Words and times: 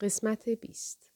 قسمت 0.00 0.48
20 0.48 1.12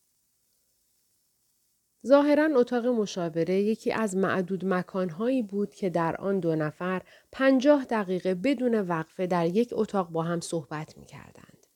ظاهرا 2.06 2.48
اتاق 2.54 2.86
مشاوره 2.86 3.54
یکی 3.54 3.92
از 3.92 4.16
معدود 4.16 4.64
مکانهایی 4.64 5.42
بود 5.42 5.74
که 5.74 5.90
در 5.90 6.16
آن 6.16 6.40
دو 6.40 6.56
نفر 6.56 7.02
پنجاه 7.32 7.84
دقیقه 7.84 8.34
بدون 8.34 8.80
وقفه 8.80 9.26
در 9.26 9.46
یک 9.46 9.68
اتاق 9.72 10.08
با 10.08 10.22
هم 10.22 10.40
صحبت 10.40 10.98
می 10.98 11.06
کردند. 11.06 11.66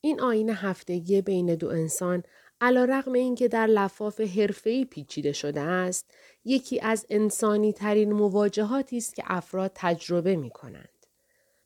این 0.00 0.20
آین 0.20 0.50
هفتگی 0.50 1.22
بین 1.22 1.54
دو 1.54 1.68
انسان 1.68 2.22
علا 2.60 2.84
رقم 2.84 3.12
این 3.12 3.34
که 3.34 3.48
در 3.48 3.66
لفاف 3.66 4.20
حرفه‌ای 4.20 4.84
پیچیده 4.84 5.32
شده 5.32 5.60
است، 5.60 6.10
یکی 6.44 6.80
از 6.80 7.06
انسانی 7.10 7.72
ترین 7.72 8.12
مواجهاتی 8.12 8.96
است 8.96 9.14
که 9.14 9.22
افراد 9.26 9.70
تجربه 9.74 10.36
می 10.36 10.50
کنند. 10.50 10.88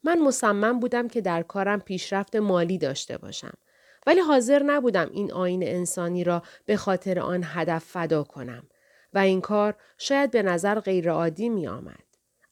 من 0.03 0.23
مصمم 0.23 0.81
بودم 0.81 1.09
که 1.09 1.21
در 1.21 1.43
کارم 1.43 1.81
پیشرفت 1.81 2.37
مالی 2.37 2.79
داشته 2.79 3.19
باشم. 3.19 3.59
ولی 4.07 4.21
حاضر 4.21 4.63
نبودم 4.63 5.11
این 5.13 5.33
آین 5.33 5.63
انسانی 5.63 6.25
را 6.25 6.43
به 6.67 6.77
خاطر 6.77 7.19
آن 7.19 7.41
هدف 7.45 7.85
فدا 7.85 8.23
کنم 8.23 8.67
و 9.15 9.19
این 9.19 9.41
کار 9.41 9.75
شاید 9.99 10.31
به 10.31 10.43
نظر 10.43 10.81
غیرعادی 10.81 11.49
می 11.49 11.69
آمد. 11.69 12.05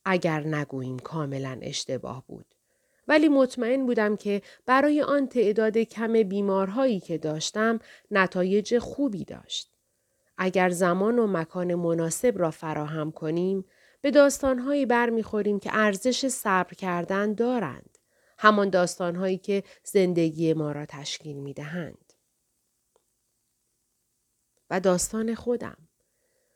اگر 0.05 0.41
نگوییم 0.41 0.99
کاملا 0.99 1.59
اشتباه 1.63 2.25
بود. 2.27 2.47
ولی 3.09 3.29
مطمئن 3.29 3.87
بودم 3.87 4.17
که 4.17 4.43
برای 4.67 5.03
آن 5.03 5.27
تعداد 5.27 5.79
کم 5.79 6.13
بیمارهایی 6.13 7.01
که 7.01 7.19
داشتم 7.19 7.79
نتایج 8.11 8.79
خوبی 8.79 9.25
داشت. 9.25 9.71
اگر 10.39 10.71
زمان 10.71 11.19
و 11.19 11.27
مکان 11.27 11.75
مناسب 11.75 12.39
را 12.39 12.51
فراهم 12.51 13.13
کنیم 13.13 13.65
به 14.01 14.11
داستانهایی 14.11 14.87
برمیخوریم 14.87 15.59
که 15.59 15.71
ارزش 15.73 16.29
صبر 16.29 16.75
کردن 16.75 17.35
دارند. 17.35 17.94
همان 18.45 18.71
داستانهایی 18.71 19.39
که 19.39 19.63
زندگی 19.85 20.53
ما 20.53 20.73
را 20.73 20.87
تشکیل 20.87 21.37
می 21.37 21.55
دهند. 21.55 22.13
و 24.71 24.81
داستان 24.81 25.35
خودم. 25.35 25.77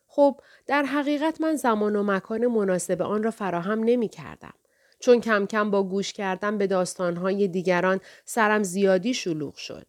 خب 0.06 0.40
در 0.66 0.82
حقیقت 0.82 1.40
من 1.40 1.56
زمان 1.56 1.96
و 1.96 2.02
مکان 2.02 2.46
مناسب 2.46 3.02
آن 3.02 3.22
را 3.22 3.30
فراهم 3.30 3.84
نمی 3.84 4.08
کردم. 4.08 4.54
چون 5.00 5.20
کم 5.20 5.46
کم 5.46 5.70
با 5.70 5.82
گوش 5.82 6.12
کردن 6.12 6.58
به 6.58 6.66
داستانهای 6.66 7.48
دیگران 7.48 8.00
سرم 8.24 8.62
زیادی 8.62 9.14
شلوغ 9.14 9.54
شد. 9.54 9.86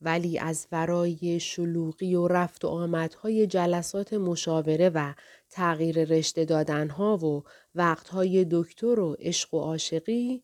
ولی 0.00 0.38
از 0.38 0.66
ورای 0.72 1.40
شلوغی 1.40 2.14
و 2.14 2.28
رفت 2.28 2.64
و 2.64 2.68
آمدهای 2.68 3.46
جلسات 3.46 4.12
مشاوره 4.12 4.90
و 4.94 5.14
تغییر 5.50 6.04
رشته 6.04 6.44
دادنها 6.44 7.16
و 7.16 7.44
وقتهای 7.74 8.46
دکتر 8.50 9.00
و 9.00 9.16
عشق 9.18 9.54
و 9.54 9.60
عاشقی 9.60 10.42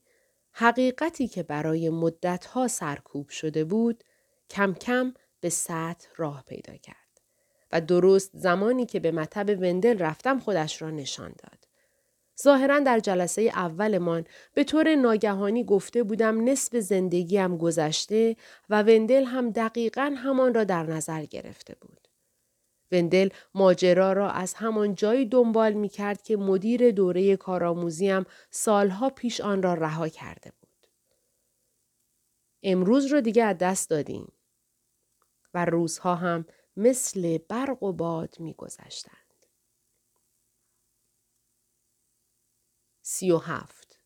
حقیقتی 0.52 1.28
که 1.28 1.42
برای 1.42 1.90
مدتها 1.90 2.68
سرکوب 2.68 3.28
شده 3.28 3.64
بود 3.64 4.04
کم 4.50 4.74
کم 4.74 5.14
به 5.40 5.48
سطح 5.48 6.08
راه 6.16 6.44
پیدا 6.46 6.76
کرد 6.76 7.20
و 7.72 7.80
درست 7.80 8.30
زمانی 8.34 8.86
که 8.86 9.00
به 9.00 9.12
مطب 9.12 9.60
وندل 9.60 9.98
رفتم 9.98 10.38
خودش 10.38 10.82
را 10.82 10.90
نشان 10.90 11.28
داد. 11.38 11.68
ظاهرا 12.42 12.78
در 12.78 12.98
جلسه 12.98 13.42
اولمان 13.42 14.24
به 14.54 14.64
طور 14.64 14.94
ناگهانی 14.94 15.64
گفته 15.64 16.02
بودم 16.02 16.48
نصف 16.48 16.76
زندگیم 16.76 17.56
گذشته 17.56 18.36
و 18.68 18.82
وندل 18.82 19.24
هم 19.24 19.50
دقیقا 19.50 20.14
همان 20.16 20.54
را 20.54 20.64
در 20.64 20.82
نظر 20.82 21.24
گرفته 21.24 21.74
بود. 21.80 21.97
وندل 22.92 23.28
ماجرا 23.54 24.12
را 24.12 24.30
از 24.30 24.54
همان 24.54 24.94
جایی 24.94 25.26
دنبال 25.26 25.72
می 25.72 25.88
کرد 25.88 26.22
که 26.22 26.36
مدیر 26.36 26.90
دوره 26.90 27.36
کارآموزیم 27.36 28.24
سالها 28.50 29.10
پیش 29.10 29.40
آن 29.40 29.62
را 29.62 29.74
رها 29.74 30.08
کرده 30.08 30.52
بود. 30.60 30.86
امروز 32.62 33.06
رو 33.06 33.20
دیگه 33.20 33.44
از 33.44 33.58
دست 33.58 33.90
دادیم 33.90 34.32
و 35.54 35.64
روزها 35.64 36.14
هم 36.14 36.46
مثل 36.76 37.38
برق 37.38 37.82
و 37.82 37.92
باد 37.92 38.36
می 38.40 38.54
گذشتند. 38.54 39.46
سی 43.02 43.30
و 43.30 43.38
هفت 43.38 44.00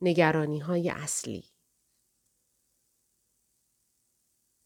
نگرانی 0.00 0.58
های 0.58 0.90
اصلی 0.90 1.53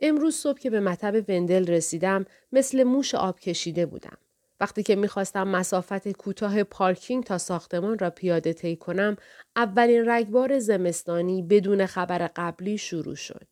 امروز 0.00 0.34
صبح 0.34 0.58
که 0.58 0.70
به 0.70 0.80
مطب 0.80 1.24
وندل 1.28 1.66
رسیدم 1.66 2.24
مثل 2.52 2.82
موش 2.82 3.14
آب 3.14 3.40
کشیده 3.40 3.86
بودم. 3.86 4.18
وقتی 4.60 4.82
که 4.82 4.96
می‌خواستم 4.96 5.48
مسافت 5.48 6.08
کوتاه 6.08 6.62
پارکینگ 6.62 7.24
تا 7.24 7.38
ساختمان 7.38 7.98
را 7.98 8.10
پیاده 8.10 8.52
طی 8.52 8.76
کنم 8.76 9.16
اولین 9.56 10.08
رگبار 10.08 10.58
زمستانی 10.58 11.42
بدون 11.42 11.86
خبر 11.86 12.30
قبلی 12.36 12.78
شروع 12.78 13.14
شد. 13.14 13.46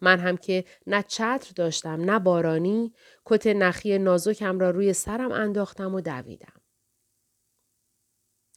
من 0.00 0.18
هم 0.18 0.36
که 0.36 0.64
نه 0.86 1.04
چتر 1.08 1.52
داشتم 1.56 2.10
نه 2.10 2.18
بارانی 2.18 2.92
کت 3.24 3.46
نخی 3.46 3.98
نازکم 3.98 4.58
را 4.58 4.70
روی 4.70 4.92
سرم 4.92 5.32
انداختم 5.32 5.94
و 5.94 6.00
دویدم. 6.00 6.60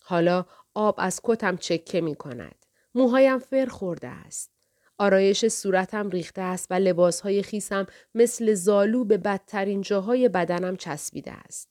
حالا 0.03 0.45
آب 0.73 0.95
از 0.97 1.21
کتم 1.23 1.57
چکه 1.57 2.01
می 2.01 2.15
کند. 2.15 2.65
موهایم 2.95 3.39
فر 3.39 3.65
خورده 3.65 4.07
است. 4.07 4.60
آرایش 5.01 5.47
صورتم 5.47 6.09
ریخته 6.09 6.41
است 6.41 6.67
و 6.69 6.73
لباسهای 6.73 7.43
خیسم 7.43 7.87
مثل 8.15 8.53
زالو 8.53 9.05
به 9.05 9.17
بدترین 9.17 9.81
جاهای 9.81 10.29
بدنم 10.29 10.75
چسبیده 10.75 11.31
است. 11.31 11.69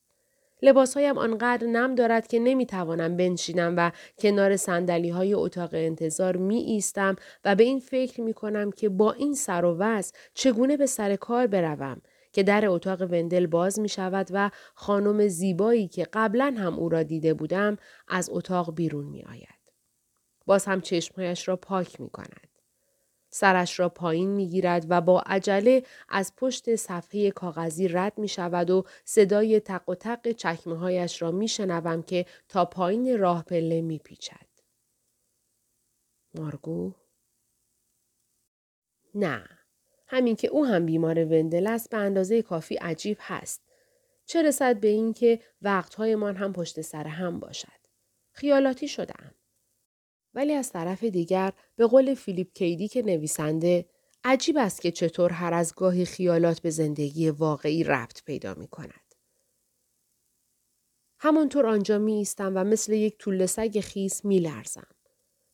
لباسهایم 0.62 1.18
آنقدر 1.18 1.66
نم 1.66 1.94
دارد 1.94 2.26
که 2.26 2.38
نمی‌توانم 2.38 3.16
بنشینم 3.16 3.74
و 3.76 3.90
کنار 4.18 4.56
سندلی 4.56 5.08
های 5.08 5.34
اتاق 5.34 5.70
انتظار 5.72 6.36
می 6.36 6.56
ایستم 6.56 7.16
و 7.44 7.54
به 7.54 7.64
این 7.64 7.80
فکر 7.80 8.20
می 8.20 8.34
کنم 8.34 8.70
که 8.70 8.88
با 8.88 9.12
این 9.12 9.34
سر 9.34 9.64
و 9.64 9.76
وز 9.78 10.12
چگونه 10.34 10.76
به 10.76 10.86
سر 10.86 11.16
کار 11.16 11.46
بروم 11.46 12.00
که 12.32 12.42
در 12.42 12.68
اتاق 12.68 13.02
وندل 13.02 13.46
باز 13.46 13.78
می 13.78 13.88
شود 13.88 14.28
و 14.30 14.50
خانم 14.74 15.28
زیبایی 15.28 15.88
که 15.88 16.06
قبلا 16.12 16.54
هم 16.58 16.78
او 16.78 16.88
را 16.88 17.02
دیده 17.02 17.34
بودم 17.34 17.76
از 18.08 18.30
اتاق 18.32 18.74
بیرون 18.74 19.04
می 19.04 19.22
آید. 19.22 19.60
باز 20.46 20.64
هم 20.64 20.80
چشمهایش 20.80 21.48
را 21.48 21.56
پاک 21.56 22.00
می 22.00 22.10
کند. 22.10 22.49
سرش 23.30 23.80
را 23.80 23.88
پایین 23.88 24.30
می 24.30 24.48
گیرد 24.48 24.86
و 24.88 25.00
با 25.00 25.20
عجله 25.20 25.82
از 26.08 26.32
پشت 26.36 26.76
صفحه 26.76 27.30
کاغذی 27.30 27.88
رد 27.88 28.18
می 28.18 28.28
شود 28.28 28.70
و 28.70 28.84
صدای 29.04 29.60
تق 29.60 29.88
و 29.88 29.94
تق 29.94 30.30
چکمه 30.32 30.76
هایش 30.76 31.22
را 31.22 31.30
می 31.30 31.48
شنوم 31.48 32.02
که 32.02 32.26
تا 32.48 32.64
پایین 32.64 33.18
راه 33.18 33.44
پله 33.44 33.80
می 33.80 33.98
پیچد. 33.98 34.46
مارگو؟ 36.34 36.94
نه. 39.14 39.44
همین 40.06 40.36
که 40.36 40.48
او 40.48 40.66
هم 40.66 40.86
بیمار 40.86 41.24
وندل 41.24 41.66
است 41.66 41.90
به 41.90 41.96
اندازه 41.96 42.42
کافی 42.42 42.74
عجیب 42.74 43.16
هست. 43.20 43.62
چه 44.26 44.42
رسد 44.42 44.80
به 44.80 44.88
این 44.88 45.12
که 45.12 45.40
وقتهایمان 45.62 46.36
هم 46.36 46.52
پشت 46.52 46.80
سر 46.80 47.06
هم 47.06 47.40
باشد. 47.40 47.80
خیالاتی 48.32 48.88
شدم. 48.88 49.34
ولی 50.34 50.52
از 50.52 50.70
طرف 50.72 51.04
دیگر 51.04 51.52
به 51.76 51.86
قول 51.86 52.14
فیلیپ 52.14 52.52
کیدی 52.52 52.88
که 52.88 53.02
نویسنده 53.02 53.86
عجیب 54.24 54.56
است 54.58 54.80
که 54.80 54.90
چطور 54.90 55.32
هر 55.32 55.54
از 55.54 55.74
گاهی 55.74 56.04
خیالات 56.04 56.60
به 56.60 56.70
زندگی 56.70 57.30
واقعی 57.30 57.84
ربط 57.84 58.24
پیدا 58.24 58.54
می 58.54 58.68
کند. 58.68 59.14
همانطور 61.18 61.66
آنجا 61.66 61.98
می 61.98 62.12
ایستم 62.12 62.52
و 62.56 62.64
مثل 62.64 62.92
یک 62.92 63.18
طول 63.18 63.46
سگ 63.46 63.80
خیس 63.80 64.24
می 64.24 64.38
لرزم. 64.38 64.86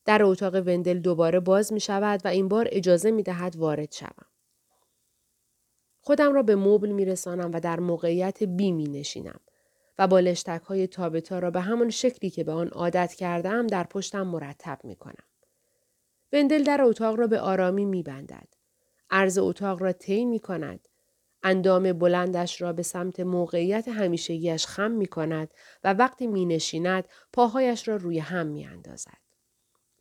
در 0.05 0.23
اتاق 0.23 0.55
وندل 0.55 0.99
دوباره 0.99 1.39
باز 1.39 1.73
می 1.73 1.79
شود 1.79 2.21
و 2.25 2.27
این 2.27 2.47
بار 2.47 2.67
اجازه 2.71 3.11
می 3.11 3.23
دهد 3.23 3.55
وارد 3.55 3.91
شوم. 3.91 4.25
خودم 6.01 6.33
را 6.33 6.43
به 6.43 6.55
مبل 6.55 6.89
می 6.89 7.05
رسانم 7.05 7.51
و 7.53 7.59
در 7.59 7.79
موقعیت 7.79 8.43
بی 8.43 8.71
می 8.71 8.87
نشینم. 8.87 9.39
و 9.99 10.07
بالشتک 10.07 10.61
های 10.61 10.87
تابتا 10.87 11.39
را 11.39 11.51
به 11.51 11.61
همان 11.61 11.89
شکلی 11.89 12.29
که 12.29 12.43
به 12.43 12.51
آن 12.51 12.67
عادت 12.67 13.13
کردم 13.13 13.67
در 13.67 13.83
پشتم 13.83 14.27
مرتب 14.27 14.79
می 14.83 14.95
کنم. 14.95 15.23
وندل 16.33 16.63
در 16.63 16.81
اتاق 16.81 17.15
را 17.15 17.27
به 17.27 17.39
آرامی 17.39 17.85
می 17.85 18.03
بندد. 18.03 18.47
عرض 19.09 19.37
اتاق 19.37 19.81
را 19.81 19.91
طی 19.91 20.25
می 20.25 20.39
کند. 20.39 20.87
اندام 21.43 21.93
بلندش 21.93 22.61
را 22.61 22.73
به 22.73 22.83
سمت 22.83 23.19
موقعیت 23.19 23.87
همیشگیش 23.87 24.65
خم 24.65 24.91
می 24.91 25.07
کند 25.07 25.53
و 25.83 25.93
وقتی 25.93 26.27
می 26.27 26.45
نشیند 26.45 27.07
پاهایش 27.33 27.87
را 27.87 27.95
روی 27.95 28.19
هم 28.19 28.47
می 28.47 28.65
اندازد. 28.65 29.17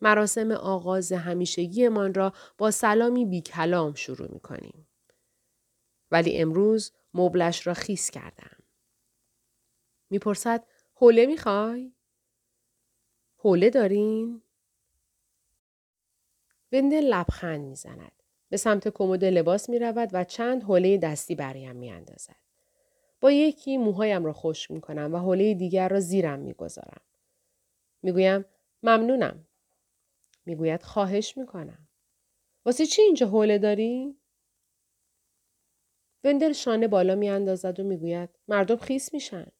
مراسم 0.00 0.50
آغاز 0.50 1.12
همیشگیمان 1.12 2.14
را 2.14 2.32
با 2.58 2.70
سلامی 2.70 3.24
بی 3.24 3.40
کلام 3.40 3.94
شروع 3.94 4.32
می 4.32 4.40
کنیم. 4.40 4.88
ولی 6.10 6.38
امروز 6.38 6.92
مبلش 7.14 7.66
را 7.66 7.74
خیس 7.74 8.10
کردم. 8.10 8.55
می‌پرسد 10.10 10.66
حوله 10.94 11.26
می‌خوای؟ 11.26 11.92
حوله 13.36 13.70
دارین؟ 13.70 14.42
وندل 16.72 17.04
لبخند 17.04 17.64
می‌زند. 17.64 18.22
به 18.48 18.56
سمت 18.56 18.88
کمد 18.88 19.24
لباس 19.24 19.68
می 19.68 19.78
رود 19.78 20.10
و 20.12 20.24
چند 20.24 20.62
حوله 20.62 20.98
دستی 20.98 21.34
برایم 21.34 21.76
می 21.76 21.90
اندازد. 21.90 22.36
با 23.20 23.32
یکی 23.32 23.76
موهایم 23.76 24.24
را 24.24 24.32
خوش 24.32 24.70
می 24.70 24.80
کنم 24.80 25.14
و 25.14 25.18
حوله 25.18 25.54
دیگر 25.54 25.88
را 25.88 26.00
زیرم 26.00 26.38
می 26.38 26.52
گذارم. 26.52 27.00
می 28.02 28.44
ممنونم. 28.82 29.46
می 30.46 30.56
گوید 30.56 30.82
خواهش 30.82 31.36
می 31.36 31.46
کنم. 31.46 31.88
واسه 32.64 32.86
چی 32.86 33.02
اینجا 33.02 33.26
حوله 33.28 33.58
داری؟ 33.58 34.16
وندل 36.24 36.52
شانه 36.52 36.88
بالا 36.88 37.14
می 37.14 37.28
اندازد 37.28 37.80
و 37.80 37.84
می‌گوید 37.84 38.30
مردم 38.48 38.76
خیس 38.76 39.14
میشن. 39.14 39.52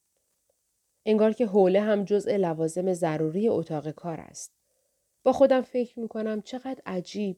انگار 1.09 1.33
که 1.33 1.47
حوله 1.47 1.81
هم 1.81 2.05
جزء 2.05 2.37
لوازم 2.37 2.93
ضروری 2.93 3.49
اتاق 3.49 3.91
کار 3.91 4.21
است. 4.21 4.53
با 5.23 5.33
خودم 5.33 5.61
فکر 5.61 6.01
می 6.01 6.09
کنم 6.09 6.43
چقدر 6.43 6.83
عجیب 6.87 7.37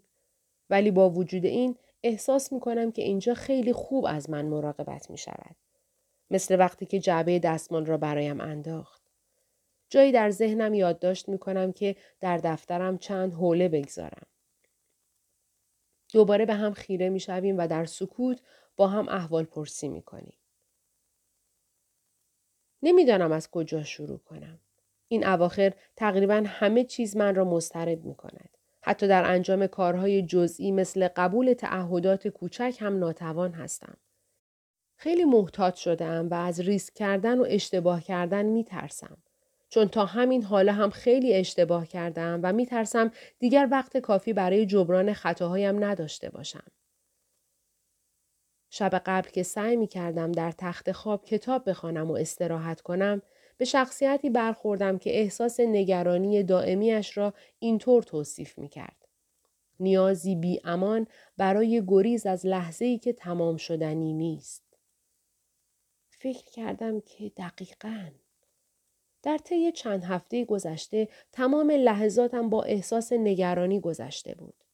ولی 0.70 0.90
با 0.90 1.10
وجود 1.10 1.44
این 1.44 1.76
احساس 2.02 2.52
می 2.52 2.60
کنم 2.60 2.92
که 2.92 3.02
اینجا 3.02 3.34
خیلی 3.34 3.72
خوب 3.72 4.06
از 4.08 4.30
من 4.30 4.44
مراقبت 4.44 5.10
می 5.10 5.18
شود. 5.18 5.56
مثل 6.30 6.58
وقتی 6.58 6.86
که 6.86 6.98
جعبه 6.98 7.38
دستمان 7.38 7.86
را 7.86 7.96
برایم 7.96 8.40
انداخت. 8.40 9.02
جایی 9.90 10.12
در 10.12 10.30
ذهنم 10.30 10.74
یادداشت 10.74 11.28
می 11.28 11.38
کنم 11.38 11.72
که 11.72 11.96
در 12.20 12.36
دفترم 12.36 12.98
چند 12.98 13.32
حوله 13.32 13.68
بگذارم. 13.68 14.26
دوباره 16.12 16.46
به 16.46 16.54
هم 16.54 16.72
خیره 16.72 17.08
می 17.08 17.20
شویم 17.20 17.58
و 17.58 17.66
در 17.66 17.84
سکوت 17.84 18.40
با 18.76 18.88
هم 18.88 19.08
احوال 19.08 19.44
پرسی 19.44 19.88
می 19.88 20.02
کنیم. 20.02 20.37
نمی‌دانم 22.82 23.32
از 23.32 23.50
کجا 23.50 23.82
شروع 23.82 24.18
کنم. 24.18 24.58
این 25.08 25.26
اواخر 25.26 25.72
تقریبا 25.96 26.44
همه 26.46 26.84
چیز 26.84 27.16
من 27.16 27.34
را 27.34 27.44
مسترب 27.44 28.04
می 28.04 28.14
کند. 28.14 28.48
حتی 28.82 29.08
در 29.08 29.30
انجام 29.30 29.66
کارهای 29.66 30.22
جزئی 30.22 30.72
مثل 30.72 31.08
قبول 31.16 31.52
تعهدات 31.52 32.28
کوچک 32.28 32.76
هم 32.80 32.98
ناتوان 32.98 33.52
هستم. 33.52 33.96
خیلی 34.96 35.24
محتاط 35.24 35.74
شدم 35.74 36.28
و 36.30 36.34
از 36.34 36.60
ریسک 36.60 36.94
کردن 36.94 37.38
و 37.38 37.46
اشتباه 37.48 38.02
کردن 38.02 38.46
می 38.46 38.64
ترسم. 38.64 39.16
چون 39.68 39.88
تا 39.88 40.04
همین 40.04 40.42
حالا 40.42 40.72
هم 40.72 40.90
خیلی 40.90 41.34
اشتباه 41.34 41.86
کردم 41.86 42.40
و 42.42 42.52
می 42.52 42.66
ترسم 42.66 43.12
دیگر 43.38 43.68
وقت 43.70 43.96
کافی 43.96 44.32
برای 44.32 44.66
جبران 44.66 45.12
خطاهایم 45.12 45.84
نداشته 45.84 46.30
باشم. 46.30 46.64
شب 48.70 49.02
قبل 49.06 49.28
که 49.28 49.42
سعی 49.42 49.76
می 49.76 49.86
کردم 49.86 50.32
در 50.32 50.52
تخت 50.52 50.92
خواب 50.92 51.24
کتاب 51.24 51.70
بخوانم 51.70 52.10
و 52.10 52.14
استراحت 52.14 52.80
کنم 52.80 53.22
به 53.56 53.64
شخصیتی 53.64 54.30
برخوردم 54.30 54.98
که 54.98 55.20
احساس 55.20 55.60
نگرانی 55.60 56.42
دائمیش 56.42 57.16
را 57.16 57.34
اینطور 57.58 58.02
توصیف 58.02 58.58
می 58.58 58.68
کرد. 58.68 59.08
نیازی 59.80 60.36
بی 60.36 60.60
امان 60.64 61.06
برای 61.36 61.82
گریز 61.86 62.26
از 62.26 62.46
لحظه 62.46 62.84
ای 62.84 62.98
که 62.98 63.12
تمام 63.12 63.56
شدنی 63.56 64.12
نیست. 64.12 64.62
فکر 66.10 66.44
کردم 66.44 67.00
که 67.00 67.32
دقیقا 67.36 68.10
در 69.22 69.38
طی 69.38 69.72
چند 69.72 70.04
هفته 70.04 70.44
گذشته 70.44 71.08
تمام 71.32 71.70
لحظاتم 71.70 72.50
با 72.50 72.62
احساس 72.62 73.12
نگرانی 73.12 73.80
گذشته 73.80 74.34
بود. 74.34 74.64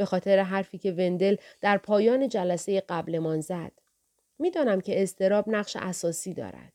به 0.00 0.06
خاطر 0.06 0.38
حرفی 0.38 0.78
که 0.78 0.92
وندل 0.92 1.36
در 1.60 1.78
پایان 1.78 2.28
جلسه 2.28 2.80
قبلمان 2.80 3.40
زد. 3.40 3.72
می‌دانم 4.38 4.80
که 4.80 5.02
استراب 5.02 5.48
نقش 5.48 5.76
اساسی 5.76 6.34
دارد. 6.34 6.72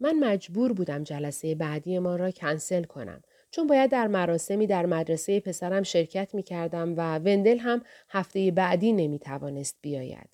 من 0.00 0.18
مجبور 0.18 0.72
بودم 0.72 1.02
جلسه 1.04 1.54
بعدی 1.54 1.98
ما 1.98 2.16
را 2.16 2.30
کنسل 2.30 2.84
کنم 2.84 3.22
چون 3.50 3.66
باید 3.66 3.90
در 3.90 4.06
مراسمی 4.06 4.66
در 4.66 4.86
مدرسه 4.86 5.40
پسرم 5.40 5.82
شرکت 5.82 6.34
می 6.34 6.42
کردم 6.42 6.94
و 6.96 7.18
وندل 7.18 7.58
هم 7.58 7.82
هفته 8.08 8.50
بعدی 8.50 8.92
نمی 8.92 9.18
توانست 9.18 9.78
بیاید. 9.80 10.28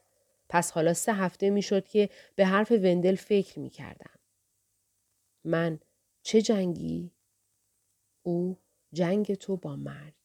پس 0.49 0.71
حالا 0.71 0.95
سه 0.95 1.13
هفته 1.13 1.51
می 1.51 1.63
شد 1.63 1.89
که 1.89 2.09
به 2.35 2.47
حرف 2.47 2.73
وندل 2.73 3.15
فکر 3.15 3.59
می 3.59 3.71
کردم. 3.71 4.19
من 5.45 5.81
چه 6.23 6.43
جنگی؟ 6.43 7.11
او 8.23 8.59
جنگ 8.93 9.35
تو 9.35 9.57
با 9.57 9.77
مرگ. 9.77 10.16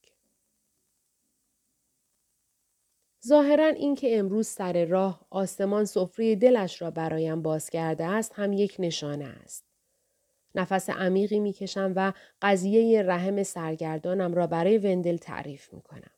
ظاهرا 3.28 3.66
اینکه 3.68 4.20
امروز 4.20 4.48
سر 4.48 4.86
راه 4.86 5.26
آسمان 5.30 5.86
سفره 5.86 6.36
دلش 6.36 6.82
را 6.82 6.92
برایم 6.92 7.42
باز 7.42 7.70
کرده 7.70 8.06
است 8.06 8.32
هم 8.36 8.54
یک 8.54 8.76
نشانه 8.80 9.26
است. 9.26 9.66
نفس 10.56 10.90
عمیقی 10.90 11.40
می‌کشم 11.40 11.94
و 11.96 12.14
قضیه 12.42 13.04
رحم 13.04 13.44
سرگردانم 13.44 14.34
را 14.34 14.48
برای 14.48 14.78
وندل 14.78 15.18
تعریف 15.18 15.74
می 15.74 15.82
کنم. 15.82 16.12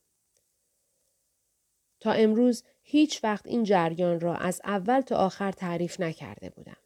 تا 1.99 2.11
امروز 2.11 2.63
هیچ 2.81 3.23
وقت 3.23 3.47
این 3.47 3.63
جریان 3.63 4.19
را 4.19 4.35
از 4.35 4.61
اول 4.63 5.01
تا 5.01 5.15
آخر 5.15 5.51
تعریف 5.51 5.99
نکرده 5.99 6.49
بودم. 6.49 6.77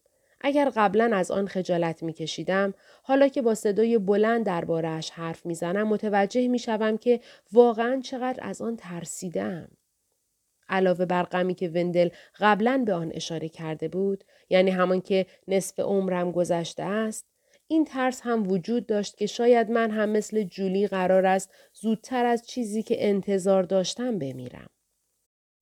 اگر 0.42 0.72
قبلا 0.76 1.16
از 1.16 1.32
آن 1.32 1.48
خجالت 1.48 2.04
می 2.04 2.14
کشیدم، 2.14 2.74
حالا 3.04 3.28
که 3.28 3.42
با 3.42 3.56
صدای 3.56 3.98
بلند 3.98 4.46
دربارهش 4.46 5.10
حرف 5.10 5.46
می‌زنم 5.46 5.88
متوجه 5.88 6.48
می 6.48 6.60
شوم 6.60 6.98
که 6.98 7.20
واقعا 7.52 8.02
چقدر 8.04 8.48
از 8.48 8.62
آن 8.62 8.76
ترسیدم. 8.76 9.68
علاوه 10.70 11.06
بر 11.06 11.24
غمی 11.24 11.56
که 11.56 11.70
وندل 11.70 12.10
قبلا 12.40 12.84
به 12.86 12.94
آن 12.94 13.12
اشاره 13.14 13.50
کرده 13.50 13.88
بود 13.88 14.24
یعنی 14.50 14.72
همان 14.72 15.02
که 15.02 15.26
نصف 15.48 15.80
عمرم 15.80 16.32
گذشته 16.32 16.84
است 16.84 17.26
این 17.68 17.86
ترس 17.86 18.22
هم 18.24 18.52
وجود 18.52 18.86
داشت 18.86 19.18
که 19.18 19.26
شاید 19.26 19.72
من 19.72 19.92
هم 19.92 20.10
مثل 20.10 20.44
جولی 20.44 20.88
قرار 20.88 21.26
است 21.26 21.52
زودتر 21.74 22.26
از 22.26 22.48
چیزی 22.48 22.84
که 22.84 23.08
انتظار 23.08 23.64
داشتم 23.64 24.20
بمیرم. 24.20 24.70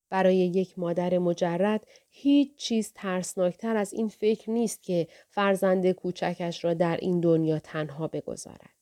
برای 0.10 0.36
یک 0.36 0.80
مادر 0.80 1.18
مجرد 1.18 1.88
هیچ 2.10 2.56
چیز 2.56 2.94
ترسناکتر 2.96 3.78
از 3.78 3.94
این 3.94 4.08
فکر 4.08 4.50
نیست 4.52 4.84
که 4.84 5.08
فرزند 5.30 5.92
کوچکش 5.92 6.66
را 6.66 6.74
در 6.74 6.98
این 6.98 7.20
دنیا 7.20 7.60
تنها 7.60 8.08
بگذارد. 8.08 8.76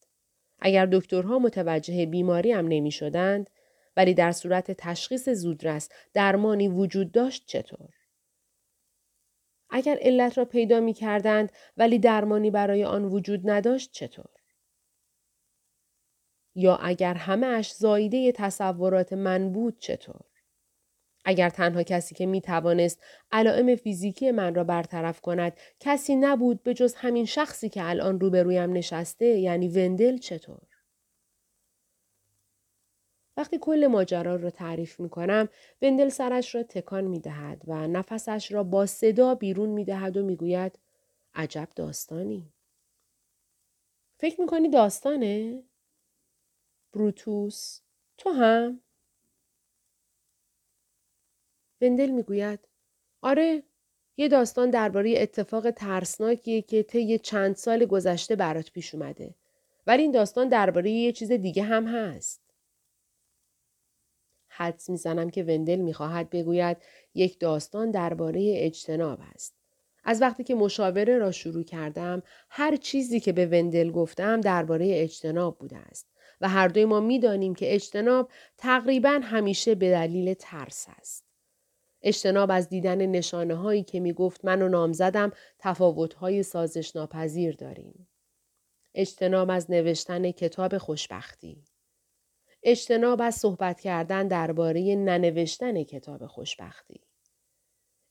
اگر 0.60 0.86
دکترها 0.86 1.40
متوجه 1.40 2.06
بیماریم 2.06 2.68
نمی 2.68 2.92
شدند، 2.92 3.50
ولی 3.98 4.14
در 4.14 4.32
صورت 4.32 4.72
تشخیص 4.72 5.30
زودرس 5.30 5.90
درمانی 6.14 6.68
وجود 6.68 7.12
داشت 7.12 7.44
چطور؟ 7.46 7.90
اگر 9.70 9.98
علت 10.02 10.38
را 10.38 10.46
پیدا 10.46 10.80
می 10.80 10.94
کردند 10.94 11.52
ولی 11.78 12.00
درمانی 12.00 12.52
برای 12.52 12.84
آن 12.84 13.06
وجود 13.06 13.50
نداشت 13.50 13.92
چطور؟ 13.92 14.30
یا 16.56 16.76
اگر 16.76 17.14
همه 17.14 17.48
اش 17.48 17.74
زایده 17.74 18.32
تصورات 18.32 19.14
من 19.14 19.52
بود 19.52 19.80
چطور؟ 19.80 20.26
اگر 21.26 21.50
تنها 21.50 21.84
کسی 21.84 22.16
که 22.16 22.26
می 22.26 22.42
توانست 22.42 23.04
علائم 23.32 23.76
فیزیکی 23.76 24.32
من 24.32 24.56
را 24.56 24.64
برطرف 24.64 25.22
کند 25.22 25.58
کسی 25.80 26.16
نبود 26.16 26.64
به 26.64 26.74
جز 26.74 26.94
همین 26.96 27.26
شخصی 27.26 27.70
که 27.70 27.90
الان 27.90 28.20
روبرویم 28.20 28.74
نشسته 28.74 29.26
یعنی 29.26 29.68
وندل 29.68 30.18
چطور؟ 30.18 30.73
وقتی 33.38 33.58
کل 33.58 33.88
ماجرا 33.88 34.36
را 34.36 34.50
تعریف 34.50 35.00
می 35.00 35.10
کنم 35.10 35.50
وندل 35.82 36.10
سرش 36.10 36.56
را 36.56 36.64
تکان 36.64 37.04
می 37.04 37.20
دهد 37.20 37.62
و 37.68 37.88
نفسش 37.88 38.52
را 38.52 38.64
با 38.64 38.86
صدا 38.86 39.36
بیرون 39.36 39.70
می 39.70 39.86
دهد 39.86 40.18
و 40.18 40.24
می 40.24 40.36
گوید 40.36 40.80
عجب 41.36 41.68
داستانی. 41.76 42.54
فکر 44.20 44.42
می 44.42 44.48
کنی 44.48 44.70
داستانه؟ 44.70 45.64
بروتوس 46.94 47.80
تو 48.18 48.30
هم؟ 48.30 48.82
وندل 51.82 52.10
می 52.10 52.24
گوید 52.24 52.60
آره 53.22 53.64
یه 54.18 54.28
داستان 54.28 54.70
درباره 54.70 55.14
اتفاق 55.18 55.72
ترسناکیه 55.72 56.62
که 56.62 56.84
طی 56.84 57.20
چند 57.20 57.56
سال 57.56 57.86
گذشته 57.86 58.36
برات 58.36 58.72
پیش 58.72 58.96
اومده. 58.96 59.36
ولی 59.88 60.02
این 60.02 60.12
داستان 60.12 60.50
درباره 60.50 60.92
یه 60.92 61.12
چیز 61.12 61.32
دیگه 61.32 61.64
هم 61.64 61.88
هست. 61.88 62.43
حدس 64.56 64.90
می‌زنم 64.90 65.30
که 65.30 65.44
وندل 65.44 65.80
می‌خواهد 65.80 66.30
بگوید 66.30 66.78
یک 67.16 67.40
داستان 67.40 67.92
درباره 67.92 68.54
اجتناب 68.58 69.20
است. 69.36 69.54
از 70.04 70.22
وقتی 70.22 70.44
که 70.44 70.56
مشاوره 70.56 71.18
را 71.18 71.32
شروع 71.32 71.64
کردم 71.64 72.24
هر 72.50 72.76
چیزی 72.76 73.20
که 73.20 73.32
به 73.32 73.46
وندل 73.46 73.92
گفتم 73.92 74.42
درباره 74.42 74.90
اجتناب 74.94 75.58
بوده 75.58 75.78
است 75.78 76.08
و 76.42 76.50
هر 76.50 76.68
دوی 76.68 76.86
ما 76.86 77.00
می‌دانیم 77.00 77.56
که 77.56 77.76
اجتناب 77.76 78.30
تقریبا 78.58 79.20
همیشه 79.24 79.76
به 79.76 79.92
دلیل 79.92 80.34
ترس 80.34 80.86
است. 81.00 81.26
اجتناب 82.02 82.52
از 82.52 82.70
دیدن 82.70 83.06
نشانه 83.06 83.56
هایی 83.56 83.84
که 83.84 84.00
می 84.00 84.14
گفت 84.14 84.46
من 84.46 84.62
و 84.62 84.70
نامزدم 84.70 85.32
تفاوت 85.60 86.14
های 86.14 86.44
سازش 86.44 86.96
ناپذیر 86.96 87.56
داریم. 87.56 88.08
اجتناب 88.96 89.50
از 89.50 89.72
نوشتن 89.72 90.32
کتاب 90.32 90.78
خوشبختی. 90.78 91.64
اجتناب 92.64 93.22
از 93.22 93.36
صحبت 93.36 93.80
کردن 93.80 94.28
درباره 94.28 94.96
ننوشتن 94.96 95.84
کتاب 95.84 96.26
خوشبختی. 96.26 97.02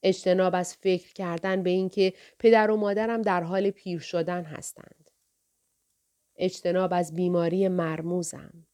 اجتناب 0.02 0.54
از 0.54 0.76
فکر 0.76 1.12
کردن 1.12 1.62
به 1.62 1.70
اینکه 1.70 2.12
پدر 2.38 2.70
و 2.70 2.76
مادرم 2.76 3.22
در 3.22 3.42
حال 3.42 3.70
پیر 3.70 3.98
شدن 3.98 4.44
هستند. 4.44 5.10
اجتناب 6.36 6.90
از 6.94 7.14
بیماری 7.14 7.68
مرموزم. 7.68 8.66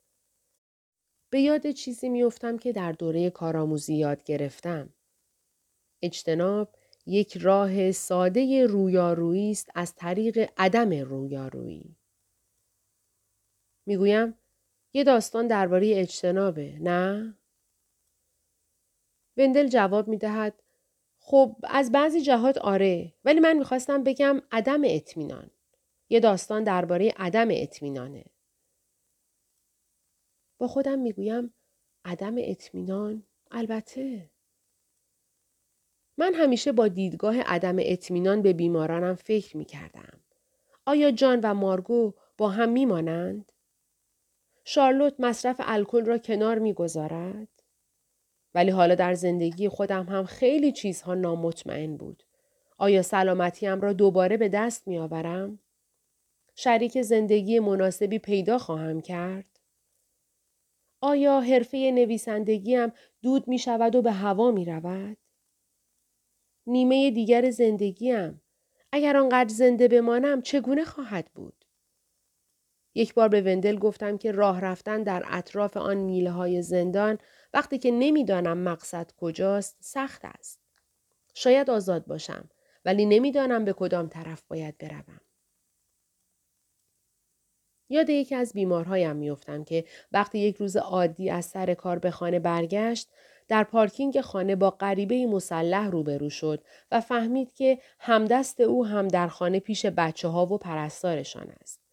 به 1.30 1.40
یاد 1.40 1.70
چیزی 1.70 2.08
میافتم 2.08 2.58
که 2.58 2.72
در 2.72 2.92
دوره 2.92 3.30
کارآموزی 3.30 3.94
یاد 3.94 4.22
گرفتم. 4.22 4.94
اجتناب 6.02 6.74
یک 7.06 7.36
راه 7.36 7.92
ساده 7.92 8.66
رویارویی 8.66 9.50
است 9.50 9.70
از 9.74 9.94
طریق 9.94 10.50
عدم 10.56 10.90
رویارویی. 10.90 11.96
می‌گویم 13.86 14.34
یه 14.92 15.04
داستان 15.04 15.46
درباره 15.46 15.92
اجتنابه 15.96 16.78
نه؟ 16.80 17.34
وندل 19.36 19.68
جواب 19.68 20.08
می 20.08 20.18
دهد 20.18 20.62
خب 21.18 21.56
از 21.64 21.92
بعضی 21.92 22.20
جهات 22.20 22.58
آره 22.58 23.14
ولی 23.24 23.40
من 23.40 23.58
می‌خواستم 23.58 24.02
بگم 24.04 24.42
عدم 24.52 24.80
اطمینان. 24.84 25.50
یه 26.08 26.20
داستان 26.20 26.64
درباره 26.64 27.14
عدم 27.16 27.48
اطمینانه. 27.50 28.24
با 30.58 30.68
خودم 30.68 30.98
می‌گویم 30.98 31.54
عدم 32.04 32.34
اطمینان 32.38 33.22
البته 33.50 34.30
من 36.16 36.34
همیشه 36.34 36.72
با 36.72 36.88
دیدگاه 36.88 37.40
عدم 37.40 37.76
اطمینان 37.78 38.42
به 38.42 38.52
بیمارانم 38.52 39.14
فکر 39.14 39.56
می 39.56 39.64
کردم. 39.64 40.20
آیا 40.86 41.10
جان 41.10 41.40
و 41.42 41.54
مارگو 41.54 42.14
با 42.38 42.48
هم 42.48 42.68
می 42.68 42.86
مانند؟ 42.86 43.52
شارلوت 44.70 45.14
مصرف 45.18 45.56
الکل 45.58 46.04
را 46.04 46.18
کنار 46.18 46.58
می 46.58 46.72
گذارد؟ 46.72 47.48
ولی 48.54 48.70
حالا 48.70 48.94
در 48.94 49.14
زندگی 49.14 49.68
خودم 49.68 50.04
هم 50.04 50.24
خیلی 50.24 50.72
چیزها 50.72 51.14
نامطمئن 51.14 51.96
بود. 51.96 52.22
آیا 52.78 53.02
سلامتیم 53.02 53.80
را 53.80 53.92
دوباره 53.92 54.36
به 54.36 54.48
دست 54.48 54.88
می 54.88 54.98
آورم؟ 54.98 55.58
شریک 56.54 57.02
زندگی 57.02 57.58
مناسبی 57.58 58.18
پیدا 58.18 58.58
خواهم 58.58 59.00
کرد؟ 59.00 59.60
آیا 61.00 61.40
حرفه 61.40 61.90
نویسندگیم 61.94 62.92
دود 63.22 63.48
می 63.48 63.58
شود 63.58 63.94
و 63.94 64.02
به 64.02 64.12
هوا 64.12 64.50
می 64.50 64.64
رود؟ 64.64 65.16
نیمه 66.66 67.10
دیگر 67.10 67.50
زندگیم. 67.50 68.42
اگر 68.92 69.16
آنقدر 69.16 69.54
زنده 69.54 69.88
بمانم 69.88 70.42
چگونه 70.42 70.84
خواهد 70.84 71.30
بود؟ 71.34 71.57
یک 72.98 73.14
بار 73.14 73.28
به 73.28 73.40
وندل 73.40 73.78
گفتم 73.78 74.18
که 74.18 74.32
راه 74.32 74.60
رفتن 74.60 75.02
در 75.02 75.24
اطراف 75.26 75.76
آن 75.76 75.96
میله 75.96 76.30
های 76.30 76.62
زندان 76.62 77.18
وقتی 77.54 77.78
که 77.78 77.90
نمی‌دانم 77.90 78.58
مقصد 78.58 79.10
کجاست 79.20 79.76
سخت 79.80 80.24
است. 80.24 80.60
شاید 81.34 81.70
آزاد 81.70 82.06
باشم 82.06 82.48
ولی 82.84 83.06
نمی‌دانم 83.06 83.64
به 83.64 83.72
کدام 83.72 84.08
طرف 84.08 84.42
باید 84.48 84.78
بروم. 84.78 85.20
یاد 87.88 88.10
یکی 88.10 88.34
از 88.34 88.52
بیمارهایم 88.52 89.16
میافتم 89.16 89.64
که 89.64 89.84
وقتی 90.12 90.38
یک 90.38 90.56
روز 90.56 90.76
عادی 90.76 91.30
از 91.30 91.44
سر 91.44 91.74
کار 91.74 91.98
به 91.98 92.10
خانه 92.10 92.38
برگشت 92.38 93.08
در 93.48 93.64
پارکینگ 93.64 94.20
خانه 94.20 94.56
با 94.56 94.70
غریبه 94.70 95.26
مسلح 95.26 95.86
روبرو 95.86 96.30
شد 96.30 96.64
و 96.90 97.00
فهمید 97.00 97.52
که 97.52 97.78
همدست 97.98 98.60
او 98.60 98.86
هم 98.86 99.08
در 99.08 99.28
خانه 99.28 99.60
پیش 99.60 99.86
بچه 99.86 100.28
ها 100.28 100.46
و 100.46 100.58
پرستارشان 100.58 101.50
است. 101.62 101.87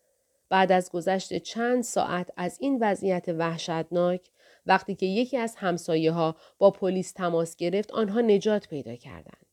بعد 0.50 0.72
از 0.72 0.92
گذشت 0.92 1.38
چند 1.38 1.84
ساعت 1.84 2.32
از 2.38 2.58
این 2.62 2.78
وضعیت 2.82 3.26
وحشتناک 3.28 4.30
وقتی 4.66 4.96
که 4.96 5.06
یکی 5.06 5.38
از 5.38 5.56
همسایه 5.56 6.12
ها 6.12 6.36
با 6.58 6.72
پلیس 6.72 7.12
تماس 7.12 7.56
گرفت 7.56 7.92
آنها 7.92 8.22
نجات 8.22 8.68
پیدا 8.68 8.96
کردند. 8.96 9.46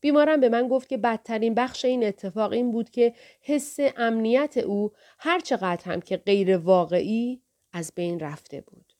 بیمارم 0.00 0.40
به 0.40 0.48
من 0.48 0.68
گفت 0.68 0.88
که 0.88 0.96
بدترین 0.96 1.54
بخش 1.54 1.84
این 1.84 2.04
اتفاق 2.04 2.52
این 2.52 2.72
بود 2.72 2.90
که 2.90 3.14
حس 3.40 3.76
امنیت 3.96 4.56
او 4.56 4.92
هر 5.18 5.40
چقدر 5.40 5.84
هم 5.84 6.00
که 6.00 6.16
غیر 6.16 6.56
واقعی 6.56 7.42
از 7.72 7.92
بین 7.94 8.20
رفته 8.20 8.60
بود. 8.60 8.94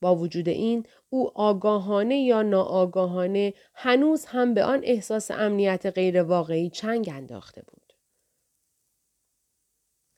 با 0.00 0.16
وجود 0.16 0.48
این 0.48 0.86
او 1.10 1.38
آگاهانه 1.38 2.20
یا 2.20 2.42
ناآگاهانه 2.42 3.54
هنوز 3.74 4.24
هم 4.24 4.54
به 4.54 4.64
آن 4.64 4.80
احساس 4.82 5.30
امنیت 5.30 5.86
غیرواقعی 5.86 6.70
چنگ 6.70 7.10
انداخته 7.14 7.62
بود. 7.66 7.81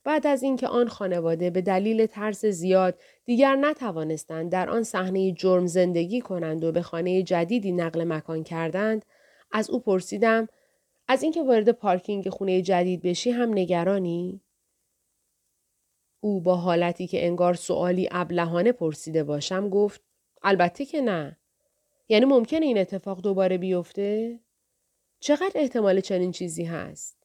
بعد 0.04 0.26
از 0.26 0.42
اینکه 0.42 0.68
آن 0.68 0.88
خانواده 0.88 1.50
به 1.50 1.61
دلیل 1.61 2.06
ترس 2.06 2.44
زیاد 2.44 3.00
دیگر 3.25 3.56
نتوانستند 3.56 4.52
در 4.52 4.70
آن 4.70 4.82
صحنه 4.82 5.32
جرم 5.32 5.66
زندگی 5.66 6.20
کنند 6.20 6.64
و 6.64 6.73
به 6.73 6.82
خانه 6.82 7.23
جدیدی 7.23 7.73
نقل 7.73 8.04
مکان 8.04 8.44
کردند 8.44 9.04
از 9.52 9.70
او 9.70 9.80
پرسیدم 9.80 10.49
از 11.08 11.23
اینکه 11.23 11.42
وارد 11.42 11.70
پارکینگ 11.70 12.28
خونه 12.28 12.62
جدید 12.62 13.02
بشی 13.02 13.30
هم 13.30 13.50
نگرانی 13.50 14.40
او 16.20 16.40
با 16.40 16.56
حالتی 16.56 17.06
که 17.06 17.26
انگار 17.26 17.54
سوالی 17.54 18.08
ابلهانه 18.11 18.73
پرسیده 18.73 19.25
باشم 19.25 19.68
گفت 19.68 20.02
البته 20.42 20.84
که 20.84 21.00
نه. 21.00 21.38
یعنی 22.08 22.25
ممکنه 22.25 22.66
این 22.66 22.78
اتفاق 22.78 23.20
دوباره 23.20 23.58
بیفته؟ 23.58 24.40
چقدر 25.20 25.52
احتمال 25.54 26.00
چنین 26.00 26.32
چیزی 26.32 26.64
هست؟ 26.64 27.23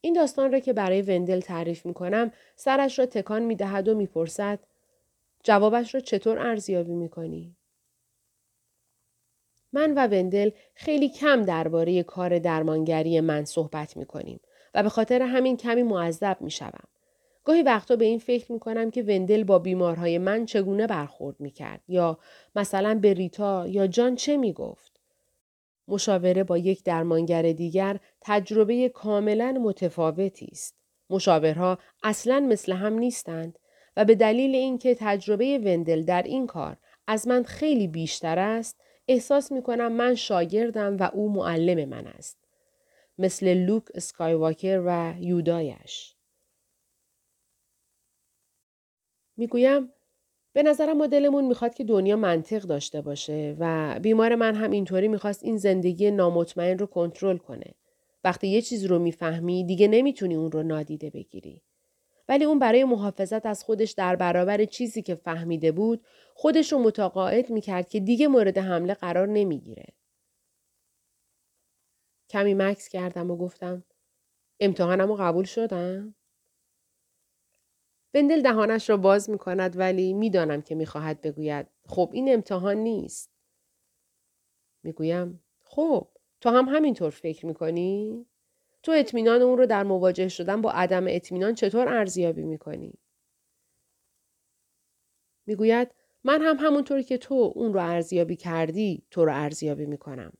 این 0.00 0.12
داستان 0.12 0.52
را 0.52 0.58
که 0.58 0.72
برای 0.72 1.02
وندل 1.02 1.40
تعریف 1.40 1.86
می 1.86 1.94
کنم 1.94 2.32
سرش 2.56 2.98
را 2.98 3.06
تکان 3.06 3.42
می 3.42 3.56
دهد 3.56 3.88
و 3.88 3.94
می 3.94 4.06
پرسد 4.06 4.58
جوابش 5.42 5.94
را 5.94 6.00
چطور 6.00 6.38
ارزیابی 6.38 6.94
می 6.94 7.08
کنی؟ 7.08 7.56
من 9.72 9.94
و 9.94 10.06
وندل 10.06 10.50
خیلی 10.74 11.08
کم 11.08 11.42
درباره 11.42 12.02
کار 12.02 12.38
درمانگری 12.38 13.20
من 13.20 13.44
صحبت 13.44 13.96
می 13.96 14.06
کنیم. 14.06 14.40
و 14.74 14.82
به 14.82 14.88
خاطر 14.88 15.22
همین 15.22 15.56
کمی 15.56 15.82
معذب 15.82 16.36
می 16.40 16.50
شوم. 16.50 16.88
گاهی 17.44 17.62
وقتا 17.62 17.96
به 17.96 18.04
این 18.04 18.18
فکر 18.18 18.52
می 18.52 18.58
کنم 18.58 18.90
که 18.90 19.02
وندل 19.02 19.44
با 19.44 19.58
بیمارهای 19.58 20.18
من 20.18 20.46
چگونه 20.46 20.86
برخورد 20.86 21.40
می 21.40 21.50
کرد 21.50 21.80
یا 21.88 22.18
مثلا 22.56 22.94
به 22.94 23.14
ریتا 23.14 23.66
یا 23.66 23.86
جان 23.86 24.14
چه 24.14 24.36
می 24.36 24.52
گفت. 24.52 24.95
مشاوره 25.88 26.44
با 26.44 26.58
یک 26.58 26.84
درمانگر 26.84 27.52
دیگر 27.52 28.00
تجربه 28.20 28.88
کاملا 28.88 29.52
متفاوتی 29.52 30.48
است. 30.52 30.76
مشاورها 31.10 31.78
اصلا 32.02 32.40
مثل 32.40 32.72
هم 32.72 32.92
نیستند 32.92 33.58
و 33.96 34.04
به 34.04 34.14
دلیل 34.14 34.54
اینکه 34.54 34.96
تجربه 35.00 35.58
وندل 35.58 36.02
در 36.02 36.22
این 36.22 36.46
کار 36.46 36.76
از 37.06 37.28
من 37.28 37.42
خیلی 37.42 37.88
بیشتر 37.88 38.38
است 38.38 38.80
احساس 39.08 39.52
می 39.52 39.62
کنم 39.62 39.92
من 39.92 40.14
شاگردم 40.14 40.96
و 40.96 41.10
او 41.14 41.32
معلم 41.32 41.88
من 41.88 42.06
است. 42.06 42.38
مثل 43.18 43.54
لوک 43.54 43.84
اسکایواکر 43.94 44.82
و 44.86 45.14
یودایش. 45.20 46.16
می‌گویم 49.36 49.92
به 50.56 50.62
نظرم 50.62 50.96
ما 50.96 51.06
دلمون 51.06 51.44
می‌خواد 51.44 51.74
که 51.74 51.84
دنیا 51.84 52.16
منطق 52.16 52.62
داشته 52.62 53.00
باشه 53.00 53.56
و 53.58 53.98
بیمار 54.02 54.34
من 54.34 54.54
هم 54.54 54.70
اینطوری 54.70 55.08
می‌خواست 55.08 55.44
این 55.44 55.56
زندگی 55.56 56.10
نامطمئن 56.10 56.78
رو 56.78 56.86
کنترل 56.86 57.36
کنه. 57.36 57.74
وقتی 58.24 58.48
یه 58.48 58.62
چیز 58.62 58.84
رو 58.84 58.98
می‌فهمی 58.98 59.64
دیگه 59.64 59.88
نمی‌تونی 59.88 60.34
اون 60.34 60.52
رو 60.52 60.62
نادیده 60.62 61.10
بگیری. 61.10 61.62
ولی 62.28 62.44
اون 62.44 62.58
برای 62.58 62.84
محافظت 62.84 63.46
از 63.46 63.64
خودش 63.64 63.90
در 63.90 64.16
برابر 64.16 64.64
چیزی 64.64 65.02
که 65.02 65.14
فهمیده 65.14 65.72
بود 65.72 66.04
خودش 66.34 66.72
رو 66.72 66.78
متقاعد 66.78 67.50
می‌کرد 67.50 67.88
که 67.88 68.00
دیگه 68.00 68.28
مورد 68.28 68.58
حمله 68.58 68.94
قرار 68.94 69.28
نمی‌گیره. 69.28 69.86
کمی 72.30 72.54
مکس 72.54 72.88
کردم 72.88 73.30
و 73.30 73.36
گفتم 73.36 73.84
امتحانم 74.60 75.08
رو 75.08 75.16
قبول 75.16 75.44
شدم؟ 75.44 76.15
بندل 78.16 78.42
دهانش 78.42 78.90
را 78.90 78.96
باز 78.96 79.30
می 79.30 79.38
کند 79.38 79.78
ولی 79.78 80.12
می‌دانم 80.12 80.62
که 80.62 80.74
می‌خواهد 80.74 81.20
بگوید 81.20 81.66
خب 81.86 82.10
این 82.12 82.32
امتحان 82.32 82.76
نیست. 82.76 83.30
می‌گویم 84.82 85.44
خب 85.62 86.08
تو 86.40 86.50
هم 86.50 86.64
همینطور 86.68 87.10
فکر 87.10 87.46
می‌کنی؟ 87.46 88.26
تو 88.82 88.92
اطمینان 88.92 89.42
اون 89.42 89.58
رو 89.58 89.66
در 89.66 89.82
مواجه 89.82 90.28
شدن 90.28 90.62
با 90.62 90.70
عدم 90.70 91.04
اطمینان 91.08 91.54
چطور 91.54 91.88
ارزیابی 91.88 92.42
می‌کنی؟ 92.42 92.92
می‌گوید 95.46 95.94
من 96.24 96.42
هم 96.42 96.56
همونطور 96.60 97.02
که 97.02 97.18
تو 97.18 97.52
اون 97.54 97.72
رو 97.72 97.80
ارزیابی 97.80 98.36
کردی 98.36 99.06
تو 99.10 99.24
رو 99.24 99.32
ارزیابی 99.34 99.86
می‌کنم. 99.86 100.32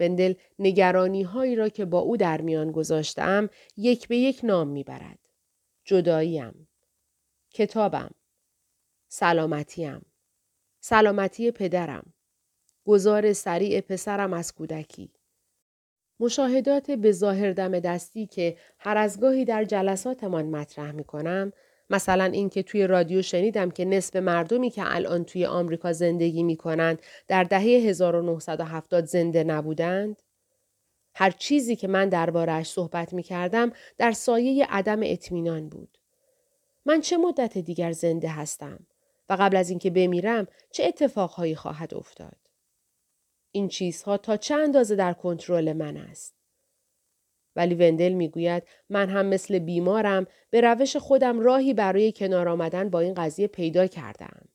وندل 0.00 0.34
نگرانی 0.58 1.22
هایی 1.22 1.56
را 1.56 1.68
که 1.68 1.84
با 1.84 1.98
او 1.98 2.16
در 2.16 2.40
میان 2.40 2.72
گذاشتم 2.72 3.50
یک 3.76 4.08
به 4.08 4.16
یک 4.16 4.40
نام 4.44 4.68
می‌برد. 4.68 5.27
جداییم. 5.88 6.68
کتابم. 7.50 8.10
سلامتیم. 9.08 10.06
سلامتی 10.80 11.50
پدرم. 11.50 12.12
گذار 12.84 13.32
سریع 13.32 13.80
پسرم 13.80 14.32
از 14.32 14.54
کودکی. 14.54 15.12
مشاهدات 16.20 16.90
به 16.90 17.12
ظاهر 17.12 17.52
دم 17.52 17.80
دستی 17.80 18.26
که 18.26 18.56
هر 18.78 18.96
از 18.96 19.20
گاهی 19.20 19.44
در 19.44 19.64
جلساتمان 19.64 20.46
مطرح 20.46 20.92
می 20.92 21.04
کنم 21.04 21.52
مثلا 21.90 22.24
اینکه 22.24 22.62
توی 22.62 22.86
رادیو 22.86 23.22
شنیدم 23.22 23.70
که 23.70 23.84
نصف 23.84 24.16
مردمی 24.16 24.70
که 24.70 24.82
الان 24.84 25.24
توی 25.24 25.46
آمریکا 25.46 25.92
زندگی 25.92 26.42
می 26.42 26.56
کنند 26.56 27.02
در 27.28 27.44
دهه 27.44 27.62
1970 27.62 29.04
زنده 29.04 29.44
نبودند؟ 29.44 30.22
هر 31.20 31.30
چیزی 31.30 31.76
که 31.76 31.88
من 31.88 32.08
دربارهش 32.08 32.70
صحبت 32.70 33.12
می 33.12 33.22
کردم 33.22 33.72
در 33.98 34.12
سایه 34.12 34.66
عدم 34.66 35.00
اطمینان 35.02 35.68
بود. 35.68 35.98
من 36.86 37.00
چه 37.00 37.16
مدت 37.16 37.58
دیگر 37.58 37.92
زنده 37.92 38.28
هستم 38.28 38.86
و 39.28 39.36
قبل 39.40 39.56
از 39.56 39.70
اینکه 39.70 39.90
بمیرم 39.90 40.46
چه 40.70 40.84
اتفاقهایی 40.84 41.54
خواهد 41.54 41.94
افتاد؟ 41.94 42.36
این 43.50 43.68
چیزها 43.68 44.16
تا 44.16 44.36
چه 44.36 44.54
اندازه 44.54 44.96
در 44.96 45.12
کنترل 45.12 45.72
من 45.72 45.96
است؟ 45.96 46.34
ولی 47.56 47.74
وندل 47.74 48.12
می‌گوید 48.12 48.62
من 48.88 49.08
هم 49.08 49.26
مثل 49.26 49.58
بیمارم 49.58 50.26
به 50.50 50.60
روش 50.60 50.96
خودم 50.96 51.40
راهی 51.40 51.74
برای 51.74 52.12
کنار 52.12 52.48
آمدن 52.48 52.90
با 52.90 53.00
این 53.00 53.14
قضیه 53.14 53.46
پیدا 53.46 53.86
کردم. 53.86 54.48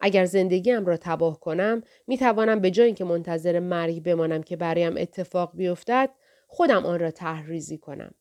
اگر 0.00 0.24
زندگیم 0.24 0.86
را 0.86 0.96
تباه 0.96 1.40
کنم 1.40 1.82
می 2.06 2.18
توانم 2.18 2.60
به 2.60 2.70
جای 2.70 2.86
اینکه 2.86 3.04
منتظر 3.04 3.58
مرگ 3.58 4.02
بمانم 4.02 4.42
که 4.42 4.56
برایم 4.56 4.96
اتفاق 4.96 5.52
بیفتد 5.54 6.10
خودم 6.46 6.86
آن 6.86 6.98
را 6.98 7.10
تحریزی 7.10 7.78
کنم. 7.78 8.14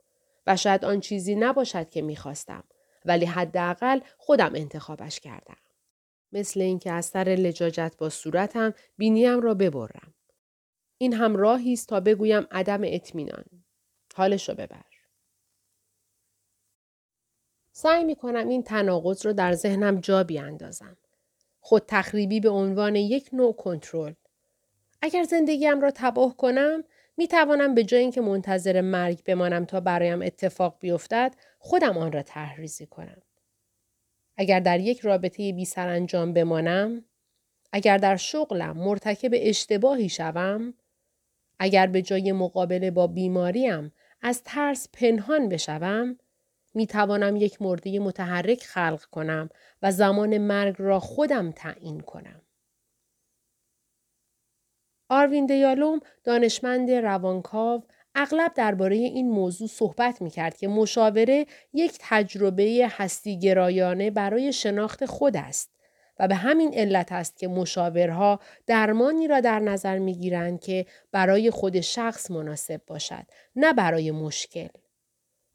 و 0.48 0.56
شاید 0.56 0.86
آن 0.86 1.00
چیزی 1.00 1.36
نباشد 1.36 1.90
که 1.90 2.02
می‌خواستم 2.02 2.64
ولی 3.06 3.26
حداقل 3.26 4.00
خودم 4.18 4.52
انتخابش 4.56 5.20
کردم. 5.20 5.58
مثل 6.32 6.62
اینکه 6.62 6.92
از 6.92 7.06
سر 7.06 7.24
لجاجت 7.24 7.96
با 7.98 8.10
صورتم 8.10 8.74
بینیم 8.98 9.40
را 9.40 9.54
ببرم. 9.54 10.14
این 10.98 11.14
هم 11.14 11.36
راهی 11.36 11.74
است 11.74 11.90
تا 11.90 12.00
بگویم 12.00 12.48
عدم 12.52 12.82
اطمینان. 12.84 13.46
حالش 14.16 14.50
رو 14.50 14.56
ببر. 14.56 14.86
سعی 17.72 18.04
می 18.04 18.16
کنم 18.16 18.48
این 18.48 18.64
تناقض 18.64 19.26
رو 19.26 19.34
در 19.34 19.54
ذهنم 19.54 20.00
جا 20.00 20.24
بیاندازم. 20.24 20.98
خود 21.68 21.84
تخریبی 21.88 22.40
به 22.40 22.50
عنوان 22.50 22.96
یک 22.96 23.30
نوع 23.34 23.54
کنترل. 23.54 24.14
اگر 25.02 25.24
زندگیم 25.24 25.82
را 25.82 25.92
تباه 25.96 26.38
کنم 26.38 26.84
می 27.18 27.28
توانم 27.28 27.76
به 27.76 27.84
جای 27.84 28.02
اینکه 28.02 28.22
منتظر 28.22 28.82
مرگ 28.82 29.24
بمانم 29.24 29.66
تا 29.66 29.80
برایم 29.80 30.22
اتفاق 30.22 30.78
بیفتد 30.80 31.36
خودم 31.60 31.98
آن 31.98 32.12
را 32.12 32.24
تحریزی 32.24 32.86
کنم. 32.86 33.22
اگر 34.38 34.60
در 34.60 34.80
یک 34.80 35.00
رابطه 35.00 35.54
بی 35.54 35.68
انجام 35.78 36.34
بمانم 36.34 37.06
اگر 37.72 37.98
در 37.98 38.16
شغلم 38.16 38.78
مرتکب 38.78 39.32
اشتباهی 39.34 40.10
شوم 40.10 40.74
اگر 41.60 41.88
به 41.88 42.02
جای 42.02 42.32
مقابله 42.32 42.92
با 42.92 43.08
بیماریم 43.08 43.94
از 44.22 44.44
ترس 44.44 44.90
پنهان 44.94 45.50
بشوم 45.50 46.18
می 46.78 46.88
توانم 46.88 47.36
یک 47.36 47.62
مرده 47.62 48.00
متحرک 48.00 48.64
خلق 48.64 49.06
کنم 49.06 49.50
و 49.82 49.92
زمان 49.92 50.38
مرگ 50.38 50.76
را 50.80 51.00
خودم 51.00 51.52
تعیین 51.52 52.00
کنم. 52.00 52.42
آروین 55.10 55.46
دیالوم 55.46 56.00
دانشمند 56.24 56.92
روانکاو 56.92 57.84
اغلب 58.16 58.54
درباره 58.54 58.96
این 58.96 59.30
موضوع 59.30 59.68
صحبت 59.68 60.22
می 60.22 60.30
کرد 60.30 60.58
که 60.58 60.68
مشاوره 60.68 61.46
یک 61.74 61.98
تجربه 62.00 62.88
هستی 62.92 63.40
گرایانه 63.40 64.12
برای 64.12 64.54
شناخت 64.54 65.06
خود 65.06 65.38
است 65.38 65.72
و 66.20 66.28
به 66.28 66.36
همین 66.36 66.74
علت 66.74 67.12
است 67.12 67.38
که 67.38 67.48
مشاورها 67.48 68.40
درمانی 68.68 69.28
را 69.28 69.40
در 69.40 69.60
نظر 69.60 69.98
می 69.98 70.16
گیرند 70.16 70.60
که 70.60 70.86
برای 71.12 71.52
خود 71.52 71.82
شخص 71.82 72.32
مناسب 72.32 72.82
باشد 72.88 73.26
نه 73.56 73.74
برای 73.74 74.12
مشکل. 74.12 74.68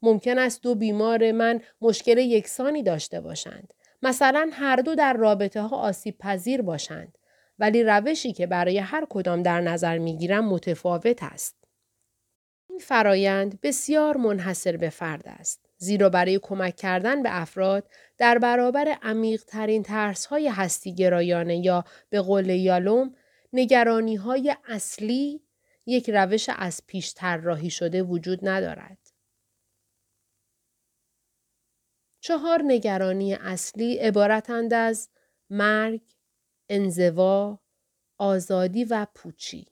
ممکن 0.03 0.39
است 0.39 0.63
دو 0.63 0.75
بیمار 0.75 1.31
من 1.31 1.61
مشکل 1.81 2.17
یکسانی 2.17 2.83
داشته 2.83 3.21
باشند. 3.21 3.73
مثلا 4.01 4.49
هر 4.53 4.75
دو 4.75 4.95
در 4.95 5.13
رابطه 5.13 5.61
ها 5.61 5.77
آسیب 5.77 6.17
پذیر 6.17 6.61
باشند. 6.61 7.17
ولی 7.59 7.83
روشی 7.83 8.33
که 8.33 8.47
برای 8.47 8.77
هر 8.77 9.05
کدام 9.09 9.43
در 9.43 9.61
نظر 9.61 9.97
می 9.97 10.17
گیرم 10.17 10.45
متفاوت 10.45 11.23
است. 11.23 11.55
این 12.69 12.79
فرایند 12.79 13.61
بسیار 13.61 14.17
منحصر 14.17 14.77
به 14.77 14.89
فرد 14.89 15.23
است. 15.25 15.65
زیرا 15.77 16.09
برای 16.09 16.39
کمک 16.43 16.75
کردن 16.75 17.23
به 17.23 17.41
افراد 17.41 17.89
در 18.17 18.37
برابر 18.37 18.97
عمیق 19.01 19.43
ترین 19.43 19.83
ترس 19.83 20.25
های 20.25 20.47
هستی 20.47 20.95
گرایانه 20.95 21.57
یا 21.57 21.85
به 22.09 22.21
قول 22.21 22.49
یالوم 22.49 23.15
نگرانی 23.53 24.15
های 24.15 24.55
اصلی 24.67 25.41
یک 25.85 26.09
روش 26.09 26.49
از 26.55 26.81
پیش 26.87 27.13
طراحی 27.13 27.69
شده 27.69 28.03
وجود 28.03 28.39
ندارد. 28.47 29.02
چهار 32.25 32.61
نگرانی 32.65 33.33
اصلی 33.33 33.97
عبارتند 33.97 34.73
از 34.73 35.09
مرگ، 35.49 36.01
انزوا، 36.69 37.59
آزادی 38.17 38.83
و 38.83 39.07
پوچی. 39.15 39.67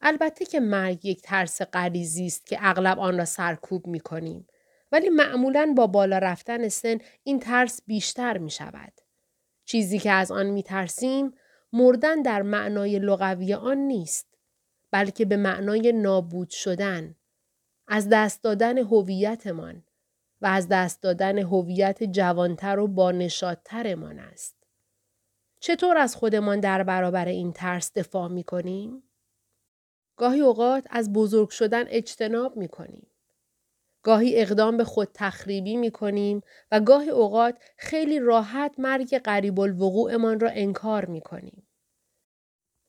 البته 0.00 0.44
که 0.44 0.60
مرگ 0.60 1.04
یک 1.04 1.22
ترس 1.22 1.62
غریزی 1.62 2.26
است 2.26 2.46
که 2.46 2.58
اغلب 2.60 2.98
آن 2.98 3.18
را 3.18 3.24
سرکوب 3.24 3.86
می 3.86 4.00
کنیم. 4.00 4.46
ولی 4.92 5.08
معمولا 5.08 5.74
با 5.76 5.86
بالا 5.86 6.18
رفتن 6.18 6.68
سن 6.68 6.98
این 7.22 7.40
ترس 7.40 7.80
بیشتر 7.86 8.38
می 8.38 8.50
شود. 8.50 8.92
چیزی 9.64 9.98
که 9.98 10.10
از 10.10 10.30
آن 10.30 10.46
می 10.46 10.62
ترسیم 10.62 11.34
مردن 11.72 12.22
در 12.22 12.42
معنای 12.42 12.98
لغوی 12.98 13.54
آن 13.54 13.78
نیست 13.78 14.26
بلکه 14.90 15.24
به 15.24 15.36
معنای 15.36 15.92
نابود 15.92 16.50
شدن 16.50 17.16
از 17.88 18.08
دست 18.08 18.42
دادن 18.42 18.78
هویتمان 18.78 19.84
و 20.42 20.46
از 20.46 20.68
دست 20.68 21.02
دادن 21.02 21.38
هویت 21.38 22.02
جوانتر 22.02 22.78
و 22.78 22.86
بانشادترمان 22.86 24.18
است. 24.18 24.56
چطور 25.60 25.98
از 25.98 26.16
خودمان 26.16 26.60
در 26.60 26.82
برابر 26.82 27.24
این 27.28 27.52
ترس 27.52 27.92
دفاع 27.92 28.28
می 28.28 28.44
کنیم؟ 28.44 29.02
گاهی 30.16 30.40
اوقات 30.40 30.86
از 30.90 31.12
بزرگ 31.12 31.50
شدن 31.50 31.84
اجتناب 31.88 32.56
می 32.56 32.68
کنیم. 32.68 33.06
گاهی 34.02 34.40
اقدام 34.40 34.76
به 34.76 34.84
خود 34.84 35.08
تخریبی 35.14 35.76
می 35.76 35.90
کنیم 35.90 36.42
و 36.70 36.80
گاهی 36.80 37.10
اوقات 37.10 37.58
خیلی 37.76 38.18
راحت 38.18 38.74
مرگ 38.78 39.18
قریب 39.18 39.60
الوقوعمان 39.60 40.40
را 40.40 40.50
انکار 40.50 41.04
می 41.04 41.20
کنیم. 41.20 41.66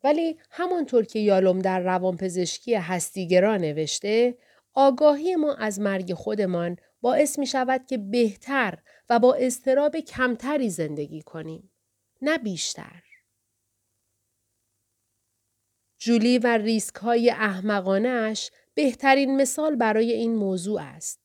ولی 0.04 0.40
همانطور 0.50 1.06
که 1.06 1.20
یالوم 1.20 1.60
در 1.60 1.80
روانپزشکی 1.80 2.76
هستیگرا 2.76 3.58
نوشته 3.58 4.38
آگاهی 4.74 5.36
ما 5.36 5.54
از 5.54 5.80
مرگ 5.80 6.14
خودمان 6.14 6.78
باعث 7.02 7.40
می 7.40 7.48
شود 7.48 7.86
که 7.86 7.98
بهتر 7.98 8.80
و 9.10 9.20
با 9.20 9.34
استراب 9.34 9.98
کمتری 9.98 10.70
زندگی 10.70 11.22
کنیم. 11.22 11.72
نه 12.22 12.38
بیشتر. 12.38 13.04
جولی 16.00 16.40
و 16.40 16.48
ریسک 16.48 16.96
های 16.96 17.30
احمقانش 17.30 18.52
بهترین 18.74 19.36
مثال 19.36 19.76
برای 19.76 20.12
این 20.12 20.36
موضوع 20.36 20.82
است. 20.82 21.20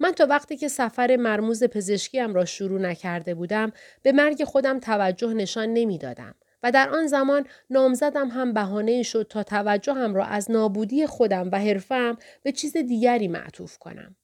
من 0.00 0.12
تا 0.12 0.26
وقتی 0.26 0.56
که 0.56 0.68
سفر 0.68 1.16
مرموز 1.16 1.64
پزشکیم 1.64 2.34
را 2.34 2.44
شروع 2.44 2.80
نکرده 2.80 3.34
بودم 3.34 3.72
به 4.02 4.12
مرگ 4.12 4.44
خودم 4.44 4.80
توجه 4.80 5.34
نشان 5.34 5.68
نمی‌دادم 5.68 6.34
و 6.62 6.72
در 6.72 6.90
آن 6.90 7.06
زمان 7.06 7.46
نامزدم 7.70 8.28
هم 8.28 8.52
بهانه 8.52 9.02
شد 9.02 9.26
تا 9.30 9.42
توجهم 9.42 10.14
را 10.14 10.24
از 10.24 10.50
نابودی 10.50 11.06
خودم 11.06 11.50
و 11.52 11.58
حرفم 11.58 12.18
به 12.42 12.52
چیز 12.52 12.76
دیگری 12.76 13.28
معطوف 13.28 13.78
کنم. 13.78 14.16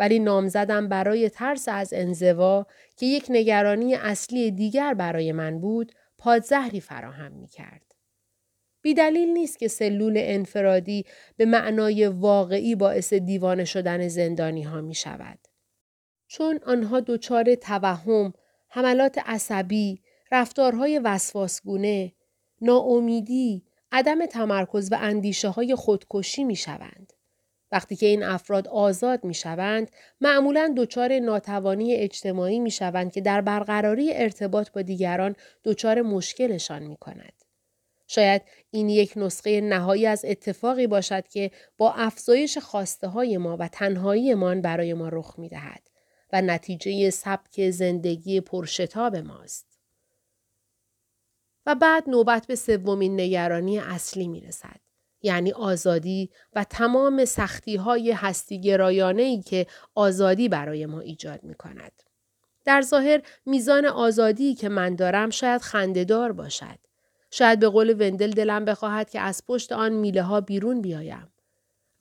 ولی 0.00 0.18
نامزدم 0.18 0.88
برای 0.88 1.28
ترس 1.28 1.68
از 1.68 1.92
انزوا 1.92 2.66
که 2.96 3.06
یک 3.06 3.26
نگرانی 3.28 3.94
اصلی 3.94 4.50
دیگر 4.50 4.94
برای 4.94 5.32
من 5.32 5.60
بود 5.60 5.92
پادزهری 6.18 6.80
فراهم 6.80 7.32
می 7.32 7.48
کرد. 7.48 7.94
بیدلیل 8.82 9.28
نیست 9.28 9.58
که 9.58 9.68
سلول 9.68 10.14
انفرادی 10.16 11.06
به 11.36 11.44
معنای 11.44 12.06
واقعی 12.06 12.74
باعث 12.74 13.12
دیوانه 13.12 13.64
شدن 13.64 14.08
زندانی 14.08 14.62
ها 14.62 14.80
می 14.80 14.94
شود. 14.94 15.38
چون 16.28 16.60
آنها 16.66 17.00
دچار 17.00 17.54
توهم، 17.54 18.32
حملات 18.68 19.18
عصبی، 19.26 20.02
رفتارهای 20.32 20.98
وسواسگونه، 20.98 22.12
ناامیدی، 22.60 23.64
عدم 23.92 24.26
تمرکز 24.26 24.92
و 24.92 24.96
اندیشه 25.00 25.48
های 25.48 25.74
خودکشی 25.74 26.44
می 26.44 26.56
شوند. 26.56 27.12
وقتی 27.72 27.96
که 27.96 28.06
این 28.06 28.22
افراد 28.22 28.68
آزاد 28.68 29.24
می 29.24 29.34
شوند، 29.34 29.90
معمولا 30.20 30.74
دچار 30.76 31.18
ناتوانی 31.18 31.94
اجتماعی 31.94 32.58
می 32.60 32.70
شوند 32.70 33.12
که 33.12 33.20
در 33.20 33.40
برقراری 33.40 34.12
ارتباط 34.12 34.70
با 34.70 34.82
دیگران 34.82 35.36
دچار 35.64 36.02
مشکلشان 36.02 36.82
می 36.82 36.96
کند. 36.96 37.32
شاید 38.06 38.42
این 38.70 38.88
یک 38.88 39.12
نسخه 39.16 39.60
نهایی 39.60 40.06
از 40.06 40.24
اتفاقی 40.24 40.86
باشد 40.86 41.28
که 41.28 41.50
با 41.76 41.92
افزایش 41.92 42.58
خواسته 42.58 43.08
های 43.08 43.36
ما 43.36 43.56
و 43.56 43.68
تنهاییمان 43.68 44.62
برای 44.62 44.94
ما 44.94 45.08
رخ 45.08 45.38
می 45.38 45.48
دهد 45.48 45.90
و 46.32 46.42
نتیجه 46.42 47.10
سبک 47.10 47.70
زندگی 47.70 48.40
پرشتاب 48.40 49.16
ماست. 49.16 49.78
و 51.66 51.74
بعد 51.74 52.08
نوبت 52.08 52.46
به 52.46 52.54
سومین 52.54 53.20
نگرانی 53.20 53.78
اصلی 53.78 54.28
می 54.28 54.40
رسد. 54.40 54.80
یعنی 55.22 55.52
آزادی 55.52 56.30
و 56.54 56.64
تمام 56.64 57.24
سختی 57.24 57.76
های 57.76 58.16
ای 59.18 59.42
که 59.42 59.66
آزادی 59.94 60.48
برای 60.48 60.86
ما 60.86 61.00
ایجاد 61.00 61.44
می 61.44 61.54
کند. 61.54 61.92
در 62.64 62.82
ظاهر 62.82 63.22
میزان 63.46 63.86
آزادی 63.86 64.54
که 64.54 64.68
من 64.68 64.94
دارم 64.94 65.30
شاید 65.30 65.60
خندهدار 65.60 66.32
باشد. 66.32 66.78
شاید 67.30 67.60
به 67.60 67.68
قول 67.68 67.90
وندل 68.02 68.30
دلم 68.30 68.64
بخواهد 68.64 69.10
که 69.10 69.20
از 69.20 69.42
پشت 69.46 69.72
آن 69.72 69.92
میله 69.92 70.22
ها 70.22 70.40
بیرون 70.40 70.82
بیایم. 70.82 71.28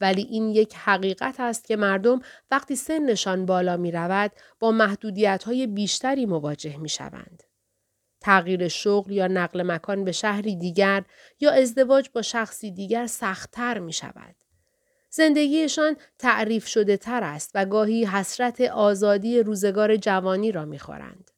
ولی 0.01 0.21
این 0.21 0.49
یک 0.49 0.75
حقیقت 0.75 1.39
است 1.39 1.67
که 1.67 1.75
مردم 1.75 2.21
وقتی 2.51 2.75
سنشان 2.75 3.45
بالا 3.45 3.77
می 3.77 3.91
رود 3.91 4.31
با 4.59 4.71
محدودیت 4.71 5.43
های 5.43 5.67
بیشتری 5.67 6.25
مواجه 6.25 6.77
می 6.77 6.89
شوند. 6.89 7.43
تغییر 8.21 8.67
شغل 8.67 9.11
یا 9.11 9.27
نقل 9.27 9.63
مکان 9.63 10.03
به 10.03 10.11
شهری 10.11 10.55
دیگر 10.55 11.03
یا 11.39 11.51
ازدواج 11.51 12.09
با 12.13 12.21
شخصی 12.21 12.71
دیگر 12.71 13.07
سختتر 13.07 13.79
می 13.79 13.93
شود. 13.93 14.35
زندگیشان 15.09 15.95
تعریف 16.19 16.67
شده 16.67 16.97
تر 16.97 17.23
است 17.23 17.51
و 17.55 17.65
گاهی 17.65 18.05
حسرت 18.05 18.61
آزادی 18.61 19.43
روزگار 19.43 19.95
جوانی 19.95 20.51
را 20.51 20.65
می 20.65 20.79
خورند. 20.79 21.31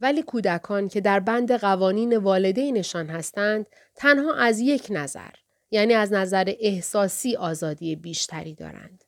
ولی 0.00 0.22
کودکان 0.22 0.88
که 0.88 1.00
در 1.00 1.20
بند 1.20 1.52
قوانین 1.52 2.16
والدینشان 2.16 3.06
هستند 3.06 3.66
تنها 3.94 4.34
از 4.34 4.60
یک 4.60 4.86
نظر 4.90 5.30
یعنی 5.70 5.94
از 5.94 6.12
نظر 6.12 6.52
احساسی 6.58 7.36
آزادی 7.36 7.96
بیشتری 7.96 8.54
دارند. 8.54 9.04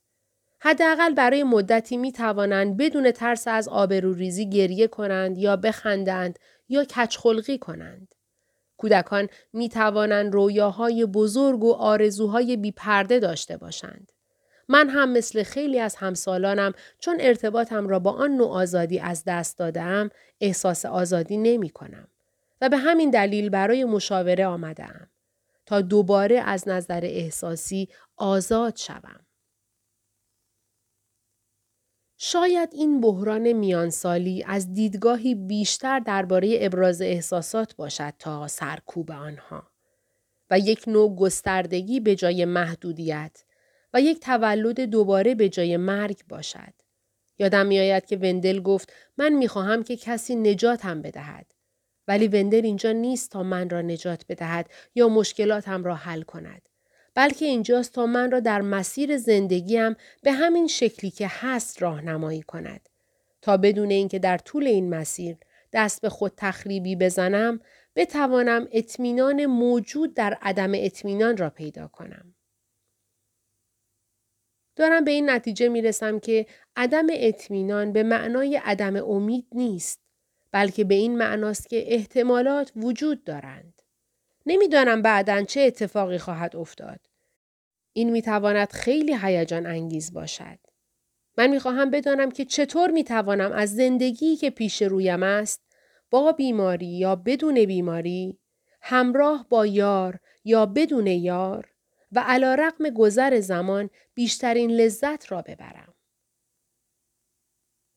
حداقل 0.59 1.15
برای 1.15 1.43
مدتی 1.43 1.97
می 1.97 2.13
توانند 2.13 2.77
بدون 2.77 3.11
ترس 3.11 3.49
از 3.49 3.69
آبروریزی 3.69 4.51
گریه 4.51 4.87
کنند 4.87 5.39
یا 5.39 5.57
بخندند 5.57 6.39
یا 6.69 6.85
کچخلقی 6.85 7.59
کنند. 7.59 8.15
کودکان 8.77 9.29
می 9.53 9.69
توانند 9.69 10.35
رویاهای 10.35 11.07
بزرگ 11.07 11.65
و 11.65 11.73
آرزوهای 11.73 12.57
بیپرده 12.57 13.19
داشته 13.19 13.57
باشند. 13.57 14.13
من 14.69 14.89
هم 14.89 15.13
مثل 15.13 15.43
خیلی 15.43 15.81
از 15.81 15.97
همسالانم 15.97 16.73
چون 16.99 17.17
ارتباطم 17.21 17.89
را 17.89 17.99
با 17.99 18.11
آن 18.11 18.31
نوع 18.31 18.49
آزادی 18.49 18.99
از 18.99 19.25
دست 19.27 19.59
دادم 19.59 20.11
احساس 20.41 20.87
آزادی 20.87 21.37
نمی 21.37 21.71
کنم 21.71 22.09
و 22.61 22.69
به 22.69 22.77
همین 22.77 23.11
دلیل 23.11 23.49
برای 23.49 23.85
مشاوره 23.85 24.47
آمدم 24.47 25.11
تا 25.67 25.81
دوباره 25.81 26.41
از 26.41 26.69
نظر 26.69 27.01
احساسی 27.05 27.89
آزاد 28.17 28.77
شوم. 28.77 29.21
شاید 32.17 32.69
این 32.73 33.01
بحران 33.01 33.53
میانسالی 33.53 34.45
از 34.47 34.73
دیدگاهی 34.73 35.35
بیشتر 35.35 35.99
درباره 35.99 36.59
ابراز 36.61 37.03
احساسات 37.03 37.77
باشد 37.77 38.15
تا 38.19 38.49
سرکوب 38.49 39.11
آنها 39.11 39.71
و 40.51 40.59
یک 40.59 40.85
نوع 40.87 41.17
گستردگی 41.17 42.01
به 42.01 42.15
جای 42.17 42.45
محدودیت 42.45 43.45
و 43.95 44.01
یک 44.01 44.21
تولد 44.21 44.81
دوباره 44.81 45.35
به 45.35 45.49
جای 45.49 45.77
مرگ 45.77 46.21
باشد. 46.29 46.75
یادم 47.39 47.67
میآید 47.67 48.07
که 48.07 48.17
وندل 48.17 48.61
گفت 48.61 48.93
من 49.19 49.33
می‌خواهم 49.33 49.83
که 49.83 49.97
کسی 49.97 50.37
نجاتم 50.37 51.03
بدهد. 51.03 51.47
ولی 52.09 52.29
وندل 52.29 52.65
اینجا 52.65 52.93
نیست 52.93 53.31
تا 53.31 53.43
من 53.43 53.71
را 53.71 53.83
نجات 53.83 54.25
بدهد 54.29 54.71
یا 54.95 55.09
مشکلاتم 55.09 55.85
را 55.85 55.95
حل 55.95 56.23
کند. 56.23 56.69
بلکه 57.15 57.45
اینجاست 57.45 57.93
تا 57.93 58.07
من 58.07 58.31
را 58.31 58.41
در 58.41 58.61
مسیر 58.61 59.17
زندگیم 59.17 59.97
به 60.23 60.33
همین 60.33 60.67
شکلی 60.67 61.11
که 61.11 61.27
هست 61.31 61.83
راهنمایی 61.83 62.43
کند. 62.43 62.89
تا 63.43 63.57
بدون 63.57 63.91
اینکه 63.91 64.19
در 64.19 64.39
طول 64.39 64.67
این 64.67 64.91
مسیر 64.95 65.37
دست 65.73 66.03
به 66.03 66.09
خود 66.09 66.33
تخریبی 66.37 66.97
بزنم 66.97 67.61
بتوانم 67.97 68.69
اطمینان 68.73 69.47
موجود 69.47 70.15
در 70.15 70.39
عدم 70.43 70.73
اطمینان 70.75 71.37
را 71.37 71.51
پیدا 71.51 71.89
کنم. 71.89 72.35
دارم 74.77 75.05
به 75.05 75.11
این 75.11 75.31
نتیجه 75.31 75.69
می 75.69 75.83
رسم 75.83 76.19
که 76.19 76.47
عدم 76.77 77.07
اطمینان 77.11 77.93
به 77.93 78.03
معنای 78.03 78.57
عدم 78.57 78.97
امید 78.97 79.47
نیست 79.53 80.01
بلکه 80.53 80.85
به 80.85 80.95
این 80.95 81.19
معناست 81.19 81.69
که 81.69 81.95
احتمالات 81.95 82.73
وجود 82.77 83.25
دارند. 83.25 83.74
نمی‌دانم 84.47 85.03
بعدا 85.03 85.43
چه 85.43 85.61
اتفاقی 85.61 86.19
خواهد 86.19 86.57
افتاد. 86.57 87.01
این 87.93 88.11
می 88.11 88.23
تواند 88.23 88.73
خیلی 88.73 89.17
هیجان 89.23 89.67
انگیز 89.67 90.13
باشد. 90.13 90.59
من 91.39 91.47
می 91.47 91.59
خواهم 91.59 91.91
بدانم 91.91 92.31
که 92.31 92.45
چطور 92.45 92.91
می 92.91 93.05
توانم 93.05 93.53
از 93.53 93.75
زندگی 93.75 94.37
که 94.37 94.51
پیش 94.51 94.83
رویم 94.83 95.23
است 95.23 95.63
با 96.11 96.33
بیماری 96.33 96.87
یا 96.87 97.17
بدون 97.17 97.65
بیماری 97.65 98.39
همراه 98.81 99.47
با 99.49 99.67
یار 99.67 100.21
یا 100.45 100.67
بدون 100.67 101.07
یار 101.07 101.75
و 102.13 102.25
علا 102.27 102.55
رقم 102.55 102.91
گذر 102.91 103.41
زمان 103.41 103.91
بیشترین 104.15 104.71
لذت 104.71 105.33
را 105.33 105.43
ببرم. 105.43 105.95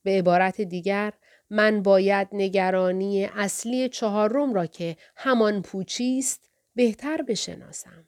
به 0.03 0.11
عبارت 0.11 0.61
دیگر 0.61 1.13
من 1.49 1.81
باید 1.83 2.27
نگرانی 2.31 3.25
اصلی 3.25 3.89
چهارم 3.89 4.53
را 4.53 4.65
که 4.65 4.97
همان 5.15 5.61
پوچی 5.61 6.17
است 6.19 6.49
بهتر 6.75 7.21
بشناسم. 7.21 8.07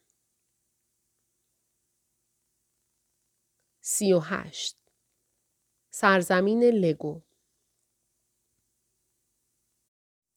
سی 3.81 4.13
و 4.13 4.19
هشت 4.19 4.77
سرزمین 5.89 6.63
لگو 6.63 7.21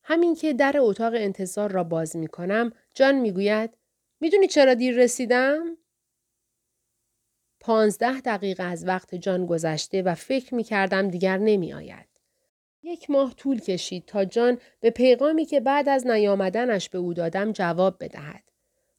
همین 0.03 0.35
که 0.35 0.53
در 0.53 0.75
اتاق 0.79 1.13
انتظار 1.17 1.71
را 1.73 1.85
باز 1.85 2.17
می 2.17 2.29
کنم 2.29 2.73
جان 2.95 3.15
می 3.15 3.33
گوید 3.33 3.77
می‌دونی 4.21 4.49
چرا 4.49 4.75
دیر 4.75 4.97
رسیدم؟ 4.97 5.77
پانزده 7.61 8.21
دقیقه 8.21 8.63
از 8.63 8.87
وقت 8.87 9.15
جان 9.15 9.47
گذشته 9.47 10.03
و 10.03 10.15
فکر 10.15 10.55
می 10.55 10.65
کردم 10.65 11.09
دیگر 11.09 11.39
نمی 11.39 11.73
آید. 11.73 12.12
یک 12.83 13.11
ماه 13.11 13.35
طول 13.35 13.61
کشید 13.61 14.05
تا 14.07 14.25
جان 14.25 14.59
به 14.81 14.91
پیغامی 14.91 15.45
که 15.45 15.61
بعد 15.61 15.89
از 15.89 16.07
نیامدنش 16.07 16.89
به 16.89 16.99
او 16.99 17.15
دادم 17.15 17.53
جواب 17.53 18.05
بدهد. 18.05 18.43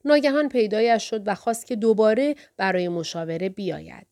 ناگهان 0.04 0.48
پیدایش 0.48 1.10
شد 1.10 1.28
و 1.28 1.34
خواست 1.34 1.66
که 1.66 1.76
دوباره 1.76 2.34
برای 2.56 2.88
مشاوره 2.88 3.48
بیاید. 3.48 4.06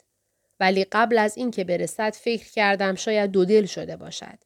ولی 0.61 0.85
قبل 0.85 1.19
از 1.19 1.39
اینکه 1.39 1.65
برسد 1.65 2.15
فکر 2.15 2.53
کردم 2.53 2.95
شاید 2.95 3.31
دو 3.31 3.45
دل 3.45 3.65
شده 3.65 3.97
باشد. 3.97 4.39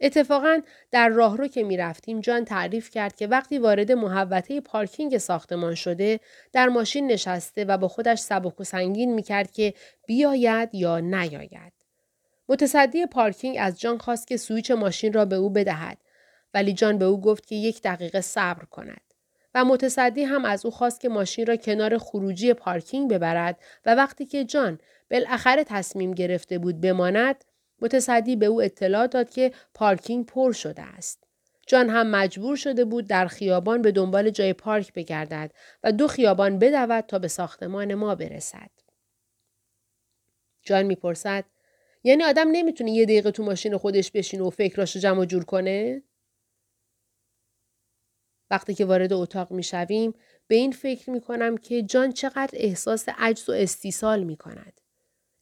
اتفاقا 0.00 0.60
در 0.90 1.08
راهرو 1.08 1.48
که 1.48 1.62
می 1.62 1.76
رفتیم 1.76 2.20
جان 2.20 2.44
تعریف 2.44 2.90
کرد 2.90 3.16
که 3.16 3.26
وقتی 3.26 3.58
وارد 3.58 3.92
محوطه 3.92 4.60
پارکینگ 4.60 5.18
ساختمان 5.18 5.74
شده 5.74 6.20
در 6.52 6.68
ماشین 6.68 7.06
نشسته 7.06 7.64
و 7.64 7.78
با 7.78 7.88
خودش 7.88 8.18
سبک 8.18 8.60
و 8.60 8.64
سنگین 8.64 9.14
می 9.14 9.22
کرد 9.22 9.50
که 9.50 9.74
بیاید 10.06 10.74
یا 10.74 11.00
نیاید. 11.00 11.83
متصدی 12.48 13.06
پارکینگ 13.06 13.56
از 13.60 13.80
جان 13.80 13.98
خواست 13.98 14.26
که 14.26 14.36
سویچ 14.36 14.70
ماشین 14.70 15.12
را 15.12 15.24
به 15.24 15.36
او 15.36 15.50
بدهد 15.50 15.98
ولی 16.54 16.72
جان 16.72 16.98
به 16.98 17.04
او 17.04 17.20
گفت 17.20 17.46
که 17.46 17.54
یک 17.54 17.82
دقیقه 17.82 18.20
صبر 18.20 18.64
کند. 18.64 19.00
و 19.54 19.64
متصدی 19.64 20.24
هم 20.24 20.44
از 20.44 20.64
او 20.64 20.70
خواست 20.70 21.00
که 21.00 21.08
ماشین 21.08 21.46
را 21.46 21.56
کنار 21.56 21.98
خروجی 21.98 22.52
پارکینگ 22.52 23.10
ببرد 23.10 23.58
و 23.86 23.94
وقتی 23.94 24.26
که 24.26 24.44
جان 24.44 24.78
بالاخره 25.10 25.64
تصمیم 25.64 26.12
گرفته 26.12 26.58
بود 26.58 26.80
بماند 26.80 27.44
متصدی 27.80 28.36
به 28.36 28.46
او 28.46 28.62
اطلاع 28.62 29.06
داد 29.06 29.30
که 29.30 29.52
پارکینگ 29.74 30.26
پر 30.26 30.52
شده 30.52 30.82
است. 30.82 31.24
جان 31.66 31.90
هم 31.90 32.06
مجبور 32.06 32.56
شده 32.56 32.84
بود 32.84 33.06
در 33.06 33.26
خیابان 33.26 33.82
به 33.82 33.92
دنبال 33.92 34.30
جای 34.30 34.52
پارک 34.52 34.92
بگردد 34.92 35.52
و 35.82 35.92
دو 35.92 36.08
خیابان 36.08 36.58
بدود 36.58 37.00
تا 37.00 37.18
به 37.18 37.28
ساختمان 37.28 37.94
ما 37.94 38.14
برسد. 38.14 38.70
جان 40.62 40.82
می‌پرسد 40.82 41.44
یعنی 42.04 42.24
آدم 42.24 42.48
نمی‌تونه 42.52 42.90
یه 42.90 43.04
دقیقه 43.04 43.30
تو 43.30 43.42
ماشین 43.42 43.76
خودش 43.76 44.10
بشینه 44.10 44.42
و 44.42 44.50
فکراشو 44.50 44.98
جمع 44.98 45.24
جور 45.24 45.44
کنه؟ 45.44 46.02
وقتی 48.50 48.74
که 48.74 48.84
وارد 48.84 49.12
اتاق 49.12 49.52
می‌شویم 49.52 50.14
به 50.46 50.54
این 50.54 50.72
فکر 50.72 51.10
می‌کنم 51.10 51.56
که 51.56 51.82
جان 51.82 52.12
چقدر 52.12 52.50
احساس 52.52 53.08
عجز 53.08 53.48
و 53.48 53.52
استیصال 53.52 54.24
می‌کند. 54.24 54.80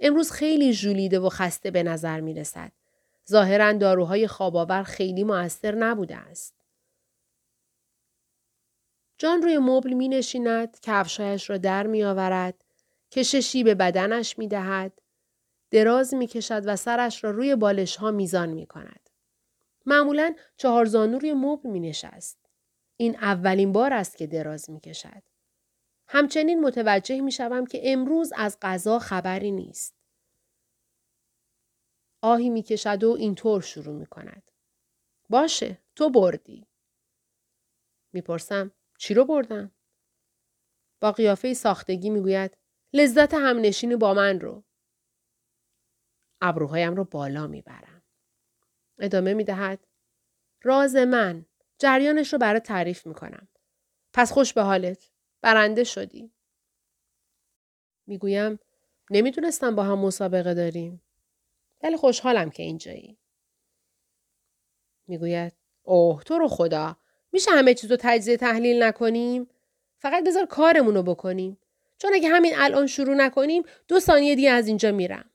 امروز 0.00 0.30
خیلی 0.30 0.72
ژولیده 0.72 1.18
و 1.18 1.28
خسته 1.28 1.70
به 1.70 1.82
نظر 1.82 2.20
می 2.20 2.34
رسد. 2.34 2.72
ظاهرا 3.30 3.72
داروهای 3.72 4.26
خواباور 4.26 4.82
خیلی 4.82 5.24
موثر 5.24 5.74
نبوده 5.74 6.16
است. 6.16 6.54
جان 9.18 9.42
روی 9.42 9.58
مبل 9.58 9.92
می 9.92 10.08
نشیند، 10.08 10.80
کفشایش 10.82 11.50
را 11.50 11.58
در 11.58 11.86
می 11.86 12.04
آورد، 12.04 12.64
کششی 13.10 13.64
به 13.64 13.74
بدنش 13.74 14.38
می 14.38 14.48
دهد، 14.48 15.01
دراز 15.72 16.14
می 16.14 16.26
کشد 16.26 16.62
و 16.66 16.76
سرش 16.76 17.24
را 17.24 17.30
روی 17.30 17.56
بالش 17.56 17.96
ها 17.96 18.10
میزان 18.10 18.48
می 18.48 18.66
کند. 18.66 19.10
معمولا 19.86 20.34
چهار 20.56 20.84
زانو 20.84 21.18
روی 21.18 21.32
مبل 21.32 21.70
می 21.70 21.80
نشست. 21.80 22.38
این 22.96 23.16
اولین 23.16 23.72
بار 23.72 23.92
است 23.92 24.16
که 24.16 24.26
دراز 24.26 24.70
می 24.70 24.80
کشد. 24.80 25.22
همچنین 26.08 26.60
متوجه 26.60 27.20
می 27.20 27.32
شوم 27.32 27.66
که 27.66 27.80
امروز 27.92 28.32
از 28.36 28.58
غذا 28.62 28.98
خبری 28.98 29.50
نیست. 29.50 29.94
آهی 32.20 32.50
می 32.50 32.62
کشد 32.62 33.04
و 33.04 33.10
اینطور 33.10 33.60
شروع 33.60 33.94
می 33.94 34.06
کند. 34.06 34.50
باشه 35.30 35.78
تو 35.96 36.10
بردی. 36.10 36.66
می‌پرسم 38.12 38.72
چی 38.98 39.14
رو 39.14 39.24
بردم؟ 39.24 39.70
با 41.00 41.12
قیافه 41.12 41.54
ساختگی 41.54 42.10
می‌گوید 42.10 42.56
لذت 42.92 43.34
همنشینی 43.34 43.96
با 43.96 44.14
من 44.14 44.40
رو. 44.40 44.64
ابروهایم 46.42 46.94
رو 46.94 47.04
بالا 47.04 47.46
می‌برم. 47.46 48.02
ادامه 48.98 49.34
می‌دهد 49.34 49.86
راز 50.62 50.96
من 50.96 51.46
جریانش 51.78 52.32
رو 52.32 52.38
برای 52.38 52.60
تعریف 52.60 53.06
می‌کنم. 53.06 53.48
پس 54.12 54.32
خوش 54.32 54.52
به 54.52 54.62
حالت. 54.62 55.10
برنده 55.42 55.84
شدی. 55.84 56.32
می‌گویم 58.06 58.58
نمی‌دونستم 59.10 59.76
با 59.76 59.82
هم 59.82 59.98
مسابقه 59.98 60.54
داریم. 60.54 61.02
ولی 61.82 61.96
خوشحالم 61.96 62.50
که 62.50 62.62
اینجایی. 62.62 63.18
می‌گوید 65.06 65.52
اوه 65.82 66.22
تو 66.22 66.38
رو 66.38 66.48
خدا 66.48 66.96
میشه 67.32 67.50
همه 67.50 67.74
چیز 67.74 67.90
رو 67.90 67.96
تجزیه 68.00 68.36
تحلیل 68.36 68.82
نکنیم؟ 68.82 69.48
فقط 69.98 70.24
بذار 70.24 70.46
کارمون 70.46 70.94
رو 70.94 71.02
بکنیم. 71.02 71.58
چون 71.98 72.14
اگه 72.14 72.28
همین 72.28 72.52
الان 72.56 72.86
شروع 72.86 73.14
نکنیم 73.14 73.62
دو 73.88 74.00
ثانیه 74.00 74.34
دیگه 74.34 74.50
از 74.50 74.68
اینجا 74.68 74.92
میرم. 74.92 75.30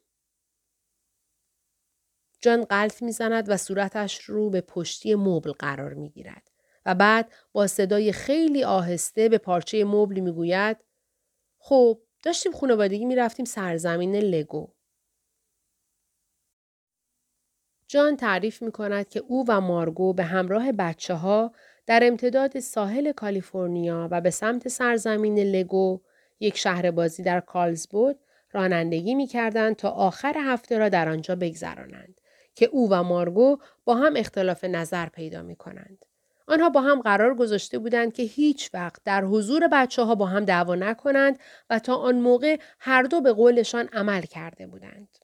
جان 2.42 2.64
قلط 2.64 3.04
می‌زند 3.04 3.50
و 3.50 3.58
صورتش 3.58 4.22
رو 4.22 4.50
به 4.50 4.62
پشتی 4.62 5.16
مبل 5.16 5.52
قرار 5.52 5.94
می 5.94 6.10
گیرد. 6.10 6.52
و 6.86 6.96
بعد 6.96 7.32
با 7.52 7.68
صدای 7.68 8.12
خیلی 8.12 8.64
آهسته 8.64 9.30
به 9.30 9.38
پارچه 9.38 9.86
مبل 9.86 10.20
می‌گوید 10.20 10.78
خب 11.60 12.02
داشتیم 12.24 12.52
خانوادگی 12.52 13.06
می‌رفتیم 13.06 13.46
سرزمین 13.46 14.16
لگو. 14.16 14.68
جان 17.88 18.18
تعریف 18.18 18.62
می 18.62 18.72
کند 18.72 19.10
که 19.10 19.20
او 19.20 19.46
و 19.48 19.62
مارگو 19.62 20.14
به 20.14 20.24
همراه 20.24 20.72
بچه 20.72 21.14
ها 21.14 21.52
در 21.86 22.00
امتداد 22.04 22.60
ساحل 22.60 23.12
کالیفرنیا 23.12 24.08
و 24.12 24.22
به 24.22 24.30
سمت 24.30 24.68
سرزمین 24.68 25.40
لگو 25.40 26.00
یک 26.40 26.58
شهر 26.58 26.92
بازی 26.92 27.24
در 27.24 27.40
کالزبود 27.40 28.20
رانندگی 28.52 29.16
می 29.16 29.28
کردند 29.28 29.76
تا 29.76 29.90
آخر 29.90 30.34
هفته 30.38 30.78
را 30.78 30.90
در 30.90 31.10
آنجا 31.10 31.36
بگذرانند 31.36 32.22
که 32.58 32.66
او 32.66 32.90
و 32.90 33.04
مارگو 33.04 33.58
با 33.86 33.96
هم 33.96 34.16
اختلاف 34.16 34.64
نظر 34.64 35.10
پیدا 35.10 35.42
می 35.42 35.56
کنند. 35.56 36.06
آنها 36.48 36.70
با 36.70 36.82
هم 36.82 37.02
قرار 37.02 37.36
گذاشته 37.36 37.80
بودند 37.80 38.14
که 38.14 38.24
هیچ 38.24 38.70
وقت 38.74 39.04
در 39.06 39.26
حضور 39.26 39.68
بچه 39.68 40.04
ها 40.04 40.16
با 40.16 40.26
هم 40.26 40.46
دعوا 40.46 40.76
نکنند 40.76 41.40
و 41.70 41.80
تا 41.80 41.96
آن 41.96 42.20
موقع 42.20 42.60
هر 42.80 43.04
دو 43.04 43.22
به 43.22 43.34
قولشان 43.34 43.90
عمل 43.94 44.22
کرده 44.22 44.68
بودند. 44.68 45.18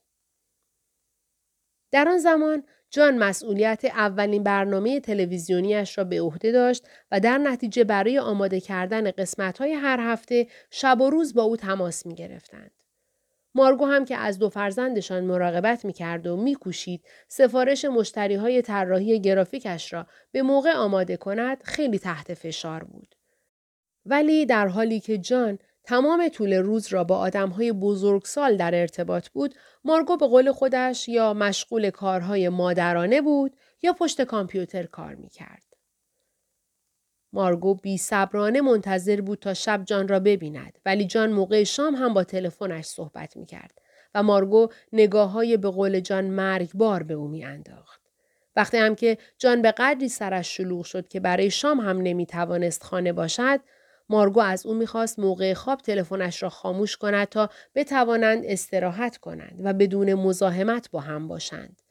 در 1.92 2.10
آن 2.10 2.18
زمان 2.18 2.64
جان 2.90 3.18
مسئولیت 3.18 3.86
اولین 3.86 4.44
برنامه 4.44 5.00
تلویزیونیش 5.00 5.98
را 5.98 6.04
به 6.04 6.22
عهده 6.22 6.52
داشت 6.52 6.88
و 7.12 7.20
در 7.20 7.38
نتیجه 7.38 7.84
برای 7.84 8.20
آماده 8.20 8.60
کردن 8.60 9.12
قسمت 9.12 9.58
های 9.58 9.74
هر 9.74 10.00
هفته 10.00 10.48
شب 10.72 11.02
و 11.02 11.10
روز 11.10 11.34
با 11.34 11.44
او 11.44 11.58
تماس 11.58 12.06
می 12.06 12.16
گرفتند. 12.16 12.83
مارگو 13.56 13.86
هم 13.86 14.06
که 14.06 14.18
از 14.18 14.40
دو 14.40 14.50
فرزندشان 14.50 15.24
مراقبت 15.24 15.86
می 15.86 15.94
کرد 15.94 16.28
و 16.28 16.38
می 16.38 16.56
کوشید 16.56 17.06
سفارش 17.28 17.86
مشتری 17.86 18.36
های 18.36 18.62
طراحی 18.62 19.22
گرافیکش 19.22 19.94
را 19.94 20.08
به 20.32 20.42
موقع 20.42 20.74
آماده 20.74 21.18
کند 21.18 21.64
خیلی 21.64 22.00
تحت 22.00 22.34
فشار 22.34 22.84
بود. 22.84 23.16
ولی 24.06 24.46
در 24.46 24.68
حالی 24.68 25.00
که 25.00 25.18
جان 25.18 25.60
تمام 25.84 26.30
طول 26.30 26.54
روز 26.54 26.88
را 26.88 27.04
با 27.04 27.18
آدمهای 27.18 27.72
بزرگسال 27.72 28.58
در 28.58 28.76
ارتباط 28.76 29.30
بود، 29.30 29.56
مارگو 29.84 30.18
به 30.18 30.28
قول 30.28 30.52
خودش 30.52 31.10
یا 31.10 31.34
مشغول 31.34 31.90
کارهای 31.90 32.50
مادرانه 32.50 33.22
بود 33.22 33.56
یا 33.82 33.94
پشت 33.94 34.22
کامپیوتر 34.22 34.84
کار 34.84 35.16
می 35.16 35.30
کرد. 35.30 35.73
مارگو 37.34 37.76
بی 37.76 37.98
صبرانه 37.98 38.62
منتظر 38.62 39.22
بود 39.22 39.40
تا 39.40 39.54
شب 39.54 39.84
جان 39.86 40.08
را 40.08 40.20
ببیند 40.20 40.80
ولی 40.86 41.06
جان 41.06 41.32
موقع 41.32 41.64
شام 41.64 41.96
هم 41.96 42.14
با 42.14 42.24
تلفنش 42.24 42.86
صحبت 42.86 43.38
می 43.38 43.46
کرد 43.46 43.82
و 44.16 44.24
مارگو 44.24 44.70
نگاه 44.94 45.32
های 45.32 45.58
به 45.58 45.70
قول 45.70 46.00
جان 46.00 46.26
مرگبار 46.26 47.04
به 47.04 47.14
او 47.14 47.28
می 47.28 47.46
انداخت. 47.46 48.02
وقتی 48.56 48.78
هم 48.78 48.96
که 48.96 49.18
جان 49.38 49.62
به 49.62 49.72
قدری 49.72 50.10
سرش 50.10 50.58
شلوغ 50.58 50.86
شد 50.86 51.08
که 51.08 51.20
برای 51.20 51.52
شام 51.52 51.80
هم 51.80 52.02
نمی 52.02 52.26
توانست 52.26 52.84
خانه 52.84 53.14
باشد 53.14 53.60
مارگو 54.10 54.40
از 54.40 54.66
او 54.66 54.74
می‌خواست 54.74 55.20
موقع 55.20 55.54
خواب 55.54 55.80
تلفنش 55.80 56.44
را 56.44 56.50
خاموش 56.50 56.98
کند 56.98 57.28
تا 57.28 57.50
بتوانند 57.76 58.44
استراحت 58.46 59.18
کنند 59.18 59.62
و 59.64 59.74
بدون 59.74 60.14
مزاحمت 60.14 60.92
با 60.92 61.00
هم 61.00 61.28
باشند. 61.28 61.82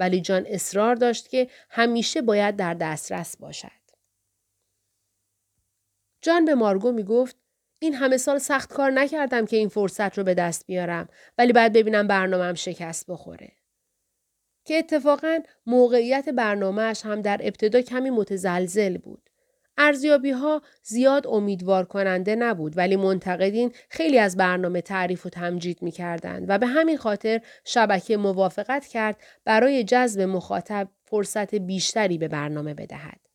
ولی 0.00 0.20
جان 0.20 0.46
اصرار 0.48 0.94
داشت 0.94 1.28
که 1.28 1.48
همیشه 1.70 2.22
باید 2.22 2.56
در 2.56 2.74
دسترس 2.74 3.36
باشد. 3.36 3.79
جان 6.22 6.44
به 6.44 6.54
مارگو 6.54 6.92
می 6.92 7.02
گفت 7.02 7.36
این 7.78 7.94
همه 7.94 8.16
سال 8.16 8.38
سخت 8.38 8.72
کار 8.72 8.90
نکردم 8.90 9.46
که 9.46 9.56
این 9.56 9.68
فرصت 9.68 10.18
رو 10.18 10.24
به 10.24 10.34
دست 10.34 10.66
بیارم 10.66 11.08
ولی 11.38 11.52
بعد 11.52 11.72
ببینم 11.72 12.06
برنامهم 12.06 12.54
شکست 12.54 13.06
بخوره. 13.08 13.52
که 14.64 14.78
اتفاقا 14.78 15.38
موقعیت 15.66 16.28
برنامهش 16.28 17.04
هم 17.04 17.22
در 17.22 17.40
ابتدا 17.42 17.80
کمی 17.80 18.10
متزلزل 18.10 18.98
بود. 18.98 19.30
ارزیابی 19.78 20.30
ها 20.30 20.62
زیاد 20.82 21.26
امیدوار 21.26 21.84
کننده 21.84 22.36
نبود 22.36 22.78
ولی 22.78 22.96
منتقدین 22.96 23.72
خیلی 23.88 24.18
از 24.18 24.36
برنامه 24.36 24.80
تعریف 24.80 25.26
و 25.26 25.28
تمجید 25.28 25.82
می 25.82 25.90
کردند 25.90 26.44
و 26.48 26.58
به 26.58 26.66
همین 26.66 26.96
خاطر 26.96 27.40
شبکه 27.64 28.16
موافقت 28.16 28.86
کرد 28.86 29.16
برای 29.44 29.84
جذب 29.84 30.20
مخاطب 30.20 30.88
فرصت 31.04 31.54
بیشتری 31.54 32.18
به 32.18 32.28
برنامه 32.28 32.74
بدهد. 32.74 33.29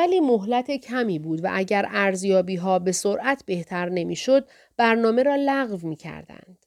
ولی 0.00 0.20
مهلت 0.20 0.70
کمی 0.70 1.18
بود 1.18 1.44
و 1.44 1.48
اگر 1.52 1.86
ارزیابی 1.88 2.56
ها 2.56 2.78
به 2.78 2.92
سرعت 2.92 3.42
بهتر 3.46 3.88
نمی‌شد 3.88 4.48
برنامه 4.76 5.22
را 5.22 5.36
لغو 5.36 5.88
می 5.88 5.96
کردند. 5.96 6.66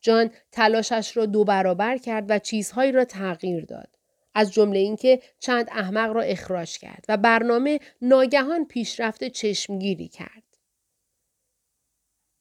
جان 0.00 0.30
تلاشش 0.52 1.16
را 1.16 1.26
دو 1.26 1.44
برابر 1.44 1.98
کرد 1.98 2.24
و 2.28 2.38
چیزهایی 2.38 2.92
را 2.92 3.04
تغییر 3.04 3.64
داد. 3.64 3.88
از 4.34 4.52
جمله 4.52 4.78
اینکه 4.78 5.22
چند 5.38 5.68
احمق 5.70 6.12
را 6.12 6.22
اخراج 6.22 6.78
کرد 6.78 7.04
و 7.08 7.16
برنامه 7.16 7.80
ناگهان 8.02 8.66
پیشرفت 8.66 9.24
چشمگیری 9.24 10.08
کرد. 10.08 10.58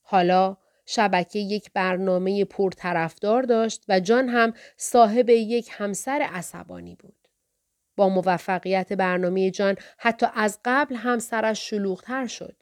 حالا 0.01 0.57
شبکه 0.85 1.39
یک 1.39 1.71
برنامه 1.73 2.45
پرطرفدار 2.45 3.43
داشت 3.43 3.83
و 3.89 3.99
جان 3.99 4.29
هم 4.29 4.53
صاحب 4.77 5.29
یک 5.29 5.69
همسر 5.71 6.29
عصبانی 6.33 6.95
بود. 6.95 7.18
با 7.99 8.09
موفقیت 8.09 8.93
برنامه 8.93 9.51
جان 9.51 9.75
حتی 9.97 10.25
از 10.33 10.59
قبل 10.65 10.95
هم 10.95 11.19
سرش 11.19 11.69
شلوغتر 11.69 12.27
شد. 12.27 12.55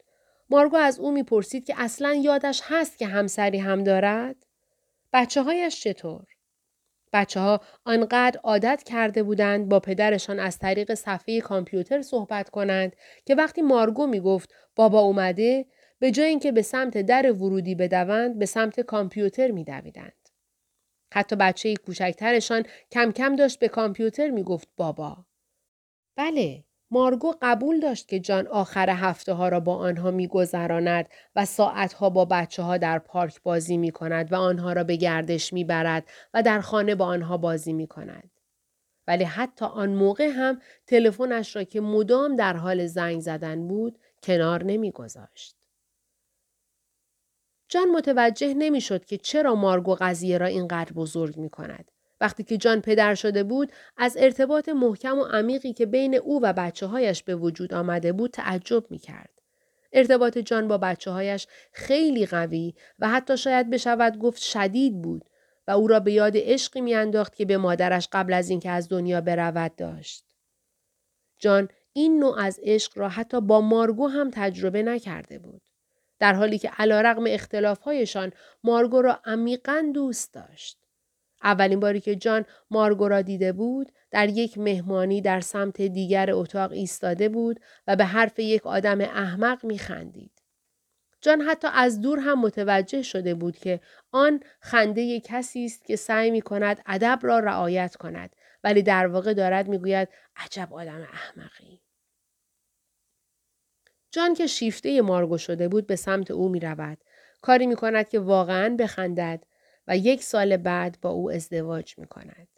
مارگو 0.50 0.76
از 0.76 0.98
او 0.98 1.10
می‌پرسید 1.12 1.66
که 1.66 1.74
اصلا 1.76 2.14
یادش 2.14 2.62
هست 2.64 2.98
که 2.98 3.06
همسری 3.06 3.58
هم 3.58 3.84
دارد؟ 3.84 4.36
بچه 5.12 5.42
هایش 5.42 5.80
چطور؟ 5.80 6.24
بچه 7.12 7.40
ها 7.40 7.60
آنقدر 7.84 8.40
عادت 8.44 8.82
کرده 8.86 9.22
بودند 9.22 9.68
با 9.68 9.80
پدرشان 9.80 10.40
از 10.40 10.58
طریق 10.58 10.94
صفحه 10.94 11.40
کامپیوتر 11.40 12.02
صحبت 12.02 12.50
کنند 12.50 12.96
که 13.24 13.34
وقتی 13.34 13.62
مارگو 13.62 14.06
می 14.06 14.20
گفت 14.20 14.54
بابا 14.76 15.00
اومده 15.00 15.66
به 15.98 16.10
جای 16.10 16.26
اینکه 16.26 16.52
به 16.52 16.62
سمت 16.62 16.98
در 16.98 17.32
ورودی 17.32 17.74
بدوند 17.74 18.38
به 18.38 18.46
سمت 18.46 18.80
کامپیوتر 18.80 19.50
می 19.50 19.64
دویدند. 19.64 20.12
حتی 21.14 21.36
بچه 21.36 21.74
کوچکترشان 21.76 22.62
کم 22.92 23.12
کم 23.12 23.36
داشت 23.36 23.58
به 23.58 23.68
کامپیوتر 23.68 24.30
می 24.30 24.42
گفت 24.42 24.68
بابا. 24.76 25.27
بله، 26.18 26.64
مارگو 26.90 27.34
قبول 27.42 27.80
داشت 27.80 28.08
که 28.08 28.20
جان 28.20 28.46
آخر 28.46 28.90
هفته 28.90 29.32
ها 29.32 29.48
را 29.48 29.60
با 29.60 29.76
آنها 29.76 30.10
میگذراند 30.10 31.08
و 31.36 31.44
ساعتها 31.44 32.10
با 32.10 32.24
بچه 32.24 32.62
ها 32.62 32.76
در 32.76 32.98
پارک 32.98 33.42
بازی 33.42 33.76
می 33.76 33.90
کند 33.90 34.32
و 34.32 34.36
آنها 34.36 34.72
را 34.72 34.84
به 34.84 34.96
گردش 34.96 35.52
می 35.52 35.64
برد 35.64 36.08
و 36.34 36.42
در 36.42 36.60
خانه 36.60 36.94
با 36.94 37.06
آنها 37.06 37.36
بازی 37.36 37.72
می 37.72 37.86
کند. 37.86 38.30
ولی 39.06 39.24
حتی 39.24 39.64
آن 39.64 39.90
موقع 39.90 40.28
هم 40.28 40.60
تلفنش 40.86 41.56
را 41.56 41.64
که 41.64 41.80
مدام 41.80 42.36
در 42.36 42.56
حال 42.56 42.86
زنگ 42.86 43.20
زدن 43.20 43.68
بود 43.68 43.98
کنار 44.22 44.64
نمی 44.64 44.90
گذاشت. 44.90 45.56
جان 47.68 47.90
متوجه 47.90 48.54
نمی‌شد 48.54 49.04
که 49.04 49.18
چرا 49.18 49.54
مارگو 49.54 49.94
قضیه 50.00 50.38
را 50.38 50.46
اینقدر 50.46 50.92
بزرگ 50.92 51.36
می 51.36 51.50
کند. 51.50 51.90
وقتی 52.20 52.42
که 52.44 52.56
جان 52.56 52.80
پدر 52.80 53.14
شده 53.14 53.42
بود 53.42 53.72
از 53.96 54.16
ارتباط 54.20 54.68
محکم 54.68 55.18
و 55.18 55.24
عمیقی 55.24 55.72
که 55.72 55.86
بین 55.86 56.14
او 56.14 56.40
و 56.42 56.52
بچه 56.52 56.86
هایش 56.86 57.22
به 57.22 57.36
وجود 57.36 57.74
آمده 57.74 58.12
بود 58.12 58.30
تعجب 58.30 58.90
می 58.90 58.98
کرد. 58.98 59.42
ارتباط 59.92 60.38
جان 60.38 60.68
با 60.68 60.78
بچه 60.78 61.10
هایش 61.10 61.46
خیلی 61.72 62.26
قوی 62.26 62.74
و 62.98 63.08
حتی 63.08 63.36
شاید 63.36 63.70
بشود 63.70 64.18
گفت 64.18 64.42
شدید 64.42 65.02
بود 65.02 65.24
و 65.68 65.70
او 65.70 65.86
را 65.86 66.00
به 66.00 66.12
یاد 66.12 66.32
عشقی 66.36 66.80
میانداخت 66.80 67.34
که 67.34 67.44
به 67.44 67.56
مادرش 67.56 68.08
قبل 68.12 68.32
از 68.32 68.50
اینکه 68.50 68.70
از 68.70 68.88
دنیا 68.88 69.20
برود 69.20 69.76
داشت. 69.76 70.24
جان 71.38 71.68
این 71.92 72.18
نوع 72.18 72.38
از 72.38 72.60
عشق 72.62 72.98
را 72.98 73.08
حتی 73.08 73.40
با 73.40 73.60
مارگو 73.60 74.08
هم 74.08 74.30
تجربه 74.30 74.82
نکرده 74.82 75.38
بود. 75.38 75.62
در 76.18 76.34
حالی 76.34 76.58
که 76.58 76.70
علا 76.78 77.00
رقم 77.00 77.24
اختلافهایشان 77.26 78.32
مارگو 78.64 79.02
را 79.02 79.20
عمیقا 79.24 79.90
دوست 79.94 80.34
داشت. 80.34 80.78
اولین 81.42 81.80
باری 81.80 82.00
که 82.00 82.16
جان 82.16 82.44
مارگو 82.70 83.08
را 83.08 83.22
دیده 83.22 83.52
بود 83.52 83.92
در 84.10 84.28
یک 84.28 84.58
مهمانی 84.58 85.20
در 85.20 85.40
سمت 85.40 85.82
دیگر 85.82 86.30
اتاق 86.32 86.72
ایستاده 86.72 87.28
بود 87.28 87.60
و 87.86 87.96
به 87.96 88.04
حرف 88.04 88.38
یک 88.38 88.66
آدم 88.66 89.00
احمق 89.00 89.64
میخندید. 89.64 90.42
جان 91.20 91.40
حتی 91.40 91.68
از 91.72 92.00
دور 92.00 92.18
هم 92.18 92.40
متوجه 92.40 93.02
شده 93.02 93.34
بود 93.34 93.56
که 93.56 93.80
آن 94.12 94.40
خنده 94.60 95.20
کسی 95.20 95.64
است 95.64 95.84
که 95.84 95.96
سعی 95.96 96.30
می 96.30 96.42
کند 96.42 96.80
ادب 96.86 97.18
را 97.22 97.38
رعایت 97.38 97.96
کند 97.96 98.36
ولی 98.64 98.82
در 98.82 99.06
واقع 99.06 99.34
دارد 99.34 99.68
می‌گوید 99.68 100.08
عجب 100.36 100.74
آدم 100.74 101.08
احمقی. 101.12 101.80
جان 104.10 104.34
که 104.34 104.46
شیفته 104.46 105.02
مارگو 105.02 105.38
شده 105.38 105.68
بود 105.68 105.86
به 105.86 105.96
سمت 105.96 106.30
او 106.30 106.48
می 106.48 106.60
رود. 106.60 106.98
کاری 107.42 107.66
می 107.66 107.76
کند 107.76 108.08
که 108.08 108.20
واقعا 108.20 108.76
بخندد 108.78 109.44
و 109.88 109.96
یک 109.96 110.22
سال 110.22 110.56
بعد 110.56 110.98
با 111.02 111.10
او 111.10 111.30
ازدواج 111.30 111.98
می 111.98 112.06
کند. 112.06 112.48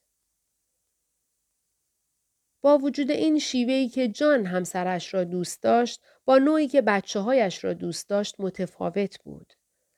با 2.63 2.79
وجود 2.79 3.11
این 3.11 3.39
شیوهی 3.39 3.89
که 3.89 4.09
جان 4.09 4.47
همسرش 4.47 5.15
را 5.15 5.25
دوست 5.25 5.63
داشت 5.63 6.03
با 6.25 6.39
نوعی 6.39 6.69
که 6.69 6.83
بچه 6.83 7.21
هایش 7.21 7.65
را 7.65 7.73
دوست 7.73 8.09
داشت 8.09 8.35
متفاوت 8.39 9.23
بود. 9.23 9.53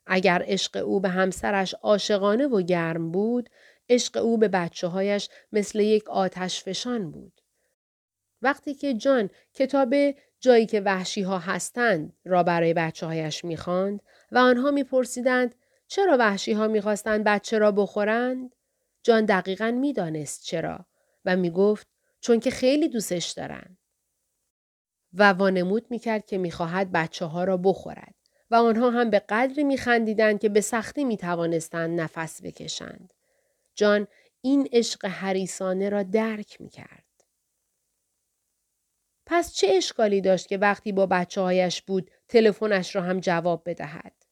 اگر 0.05 0.43
عشق 0.47 0.85
او 0.85 0.99
به 0.99 1.09
همسرش 1.09 1.73
عاشقانه 1.73 2.47
و 2.47 2.61
گرم 2.61 3.11
بود، 3.11 3.49
عشق 3.89 4.17
او 4.17 4.37
به 4.37 4.47
بچه 4.47 4.87
هایش 4.87 5.29
مثل 5.51 5.79
یک 5.79 6.09
آتش 6.09 6.63
فشان 6.63 7.11
بود. 7.11 7.41
وقتی 8.41 8.73
که 8.73 8.93
جان 8.93 9.29
کتاب 9.53 9.95
جایی 10.39 10.65
که 10.65 10.81
وحشی 10.81 11.21
ها 11.21 11.39
هستند 11.39 12.13
را 12.25 12.43
برای 12.43 12.73
بچه 12.73 13.05
هایش 13.05 13.45
می‌خواند 13.45 14.01
و 14.31 14.37
آنها 14.37 14.71
میپرسیدند 14.71 15.55
چرا 15.93 16.17
وحشی 16.19 16.53
ها 16.53 16.67
می‌خواستند 16.67 17.23
بچه 17.23 17.57
را 17.57 17.71
بخورند؟ 17.71 18.55
جان 19.03 19.25
دقیقا 19.25 19.71
می‌دانست 19.71 20.43
چرا 20.43 20.85
و 21.25 21.35
می‌گفت 21.35 21.87
چون 22.21 22.39
که 22.39 22.51
خیلی 22.51 22.89
دوستش 22.89 23.31
دارند. 23.31 23.77
و 25.13 25.29
وانمود 25.33 25.85
می‌کرد 25.89 26.25
که 26.25 26.37
می‌خواهد 26.37 26.91
بچه 26.91 27.25
ها 27.25 27.43
را 27.43 27.57
بخورد 27.57 28.15
و 28.51 28.55
آنها 28.55 28.89
هم 28.89 29.09
به 29.09 29.19
قدری 29.19 29.63
میخندیدند 29.63 30.39
که 30.39 30.49
به 30.49 30.61
سختی 30.61 31.03
می‌توانستند 31.03 32.01
نفس 32.01 32.41
بکشند. 32.43 33.13
جان 33.75 34.07
این 34.41 34.69
عشق 34.71 35.05
حریسانه 35.05 35.89
را 35.89 36.03
درک 36.03 36.61
می‌کرد. 36.61 37.23
پس 39.25 39.53
چه 39.53 39.67
اشکالی 39.67 40.21
داشت 40.21 40.47
که 40.47 40.57
وقتی 40.57 40.91
با 40.91 41.05
بچه 41.05 41.41
هایش 41.41 41.81
بود 41.81 42.11
تلفنش 42.27 42.95
را 42.95 43.01
هم 43.01 43.19
جواب 43.19 43.63
بدهد؟ 43.65 44.22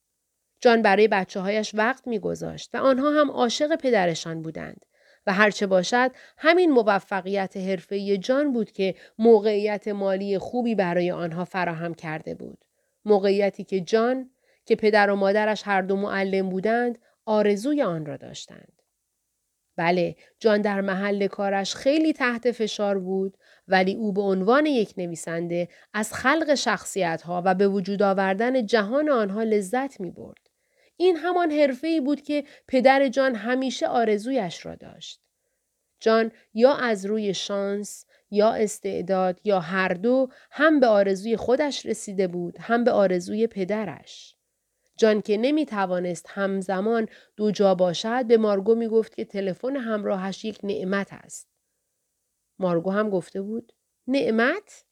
جان 0.61 0.81
برای 0.81 1.07
بچه 1.07 1.39
هایش 1.39 1.71
وقت 1.75 2.07
میگذاشت 2.07 2.75
و 2.75 2.77
آنها 2.77 3.11
هم 3.11 3.31
عاشق 3.31 3.75
پدرشان 3.75 4.41
بودند. 4.41 4.85
و 5.27 5.33
هرچه 5.33 5.67
باشد 5.67 6.11
همین 6.37 6.71
موفقیت 6.71 7.57
حرفه‌ای 7.57 8.17
جان 8.17 8.53
بود 8.53 8.71
که 8.71 8.95
موقعیت 9.17 9.87
مالی 9.87 10.37
خوبی 10.37 10.75
برای 10.75 11.11
آنها 11.11 11.45
فراهم 11.45 11.93
کرده 11.93 12.35
بود. 12.35 12.65
موقعیتی 13.05 13.63
که 13.63 13.81
جان 13.81 14.29
که 14.65 14.75
پدر 14.75 15.09
و 15.09 15.15
مادرش 15.15 15.61
هر 15.65 15.81
دو 15.81 15.95
معلم 15.95 16.49
بودند 16.49 16.97
آرزوی 17.25 17.81
آن 17.81 18.05
را 18.05 18.17
داشتند. 18.17 18.81
بله 19.75 20.15
جان 20.39 20.61
در 20.61 20.81
محل 20.81 21.27
کارش 21.27 21.75
خیلی 21.75 22.13
تحت 22.13 22.51
فشار 22.51 22.99
بود 22.99 23.37
ولی 23.67 23.95
او 23.95 24.13
به 24.13 24.21
عنوان 24.21 24.65
یک 24.65 24.93
نویسنده 24.97 25.67
از 25.93 26.13
خلق 26.13 26.55
شخصیت 26.55 27.21
ها 27.21 27.41
و 27.45 27.55
به 27.55 27.67
وجود 27.67 28.01
آوردن 28.01 28.65
جهان 28.65 29.09
آنها 29.09 29.43
لذت 29.43 29.99
می 29.99 30.11
برد. 30.11 30.50
این 31.01 31.17
همان 31.17 31.51
حرفه 31.51 32.01
بود 32.01 32.21
که 32.21 32.43
پدر 32.67 33.07
جان 33.07 33.35
همیشه 33.35 33.87
آرزویش 33.87 34.65
را 34.65 34.75
داشت. 34.75 35.21
جان 35.99 36.31
یا 36.53 36.73
از 36.73 37.05
روی 37.05 37.33
شانس 37.33 38.05
یا 38.31 38.51
استعداد 38.53 39.39
یا 39.43 39.59
هر 39.59 39.93
دو 39.93 40.29
هم 40.51 40.79
به 40.79 40.87
آرزوی 40.87 41.37
خودش 41.37 41.85
رسیده 41.85 42.27
بود 42.27 42.57
هم 42.59 42.83
به 42.83 42.91
آرزوی 42.91 43.47
پدرش. 43.47 44.37
جان 44.97 45.21
که 45.21 45.37
نمی 45.37 45.65
توانست 45.65 46.25
همزمان 46.29 47.07
دو 47.35 47.51
جا 47.51 47.75
باشد 47.75 48.25
به 48.25 48.37
مارگو 48.37 48.75
می 48.75 48.87
گفت 48.87 49.15
که 49.15 49.25
تلفن 49.25 49.75
همراهش 49.75 50.45
یک 50.45 50.59
نعمت 50.63 51.13
است. 51.13 51.47
مارگو 52.59 52.91
هم 52.91 53.09
گفته 53.09 53.41
بود 53.41 53.73
نعمت؟ 54.07 54.85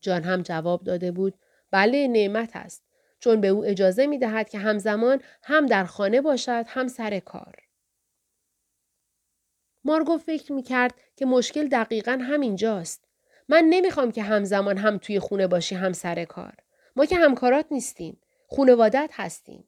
جان 0.00 0.22
هم 0.22 0.42
جواب 0.42 0.84
داده 0.84 1.12
بود 1.12 1.34
بله 1.70 2.08
نعمت 2.08 2.50
است. 2.56 2.89
چون 3.20 3.40
به 3.40 3.48
او 3.48 3.64
اجازه 3.64 4.06
می 4.06 4.18
دهد 4.18 4.48
که 4.48 4.58
همزمان 4.58 5.20
هم 5.42 5.66
در 5.66 5.84
خانه 5.84 6.20
باشد 6.20 6.64
هم 6.68 6.88
سر 6.88 7.18
کار. 7.18 7.54
مارگو 9.84 10.18
فکر 10.18 10.52
می 10.52 10.62
کرد 10.62 10.94
که 11.16 11.26
مشکل 11.26 11.68
دقیقا 11.68 12.18
همینجاست. 12.22 13.04
من 13.48 13.64
نمی‌خوام 13.68 14.12
که 14.12 14.22
همزمان 14.22 14.78
هم 14.78 14.98
توی 14.98 15.20
خونه 15.20 15.46
باشی 15.46 15.74
هم 15.74 15.92
سر 15.92 16.24
کار. 16.24 16.54
ما 16.96 17.04
که 17.04 17.16
همکارات 17.16 17.66
نیستیم. 17.70 18.20
خونوادت 18.46 19.10
هستیم. 19.12 19.64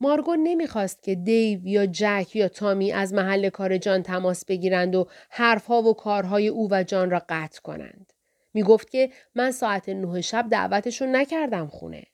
مارگو 0.00 0.36
نمی‌خواست 0.36 1.02
که 1.02 1.14
دیو 1.14 1.66
یا 1.66 1.86
جک 1.86 2.36
یا 2.36 2.48
تامی 2.48 2.92
از 2.92 3.12
محل 3.12 3.48
کار 3.48 3.78
جان 3.78 4.02
تماس 4.02 4.44
بگیرند 4.44 4.94
و 4.94 5.08
حرفها 5.30 5.82
و 5.82 5.94
کارهای 5.94 6.48
او 6.48 6.68
و 6.70 6.82
جان 6.82 7.10
را 7.10 7.22
قطع 7.28 7.60
کنند. 7.60 8.12
می 8.58 8.64
گفت 8.64 8.90
که 8.90 9.10
من 9.34 9.50
ساعت 9.50 9.88
نه 9.88 10.20
شب 10.20 10.48
دعوتشون 10.50 11.16
نکردم 11.16 11.66
خونه. 11.66 12.06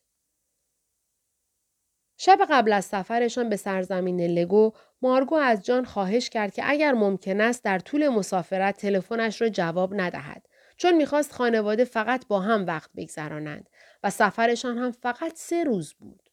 شب 2.16 2.38
قبل 2.50 2.72
از 2.72 2.84
سفرشان 2.84 3.48
به 3.48 3.56
سرزمین 3.56 4.20
لگو 4.20 4.72
مارگو 5.02 5.34
از 5.34 5.64
جان 5.64 5.84
خواهش 5.84 6.30
کرد 6.30 6.54
که 6.54 6.62
اگر 6.66 6.92
ممکن 6.92 7.40
است 7.40 7.64
در 7.64 7.78
طول 7.78 8.08
مسافرت 8.08 8.76
تلفنش 8.76 9.42
را 9.42 9.48
جواب 9.48 10.00
ندهد 10.00 10.46
چون 10.76 10.96
می‌خواست 10.96 11.32
خانواده 11.32 11.84
فقط 11.84 12.26
با 12.26 12.40
هم 12.40 12.66
وقت 12.66 12.90
بگذرانند 12.96 13.70
و 14.02 14.10
سفرشان 14.10 14.78
هم 14.78 14.90
فقط 14.90 15.32
سه 15.36 15.64
روز 15.64 15.94
بود. 15.94 16.30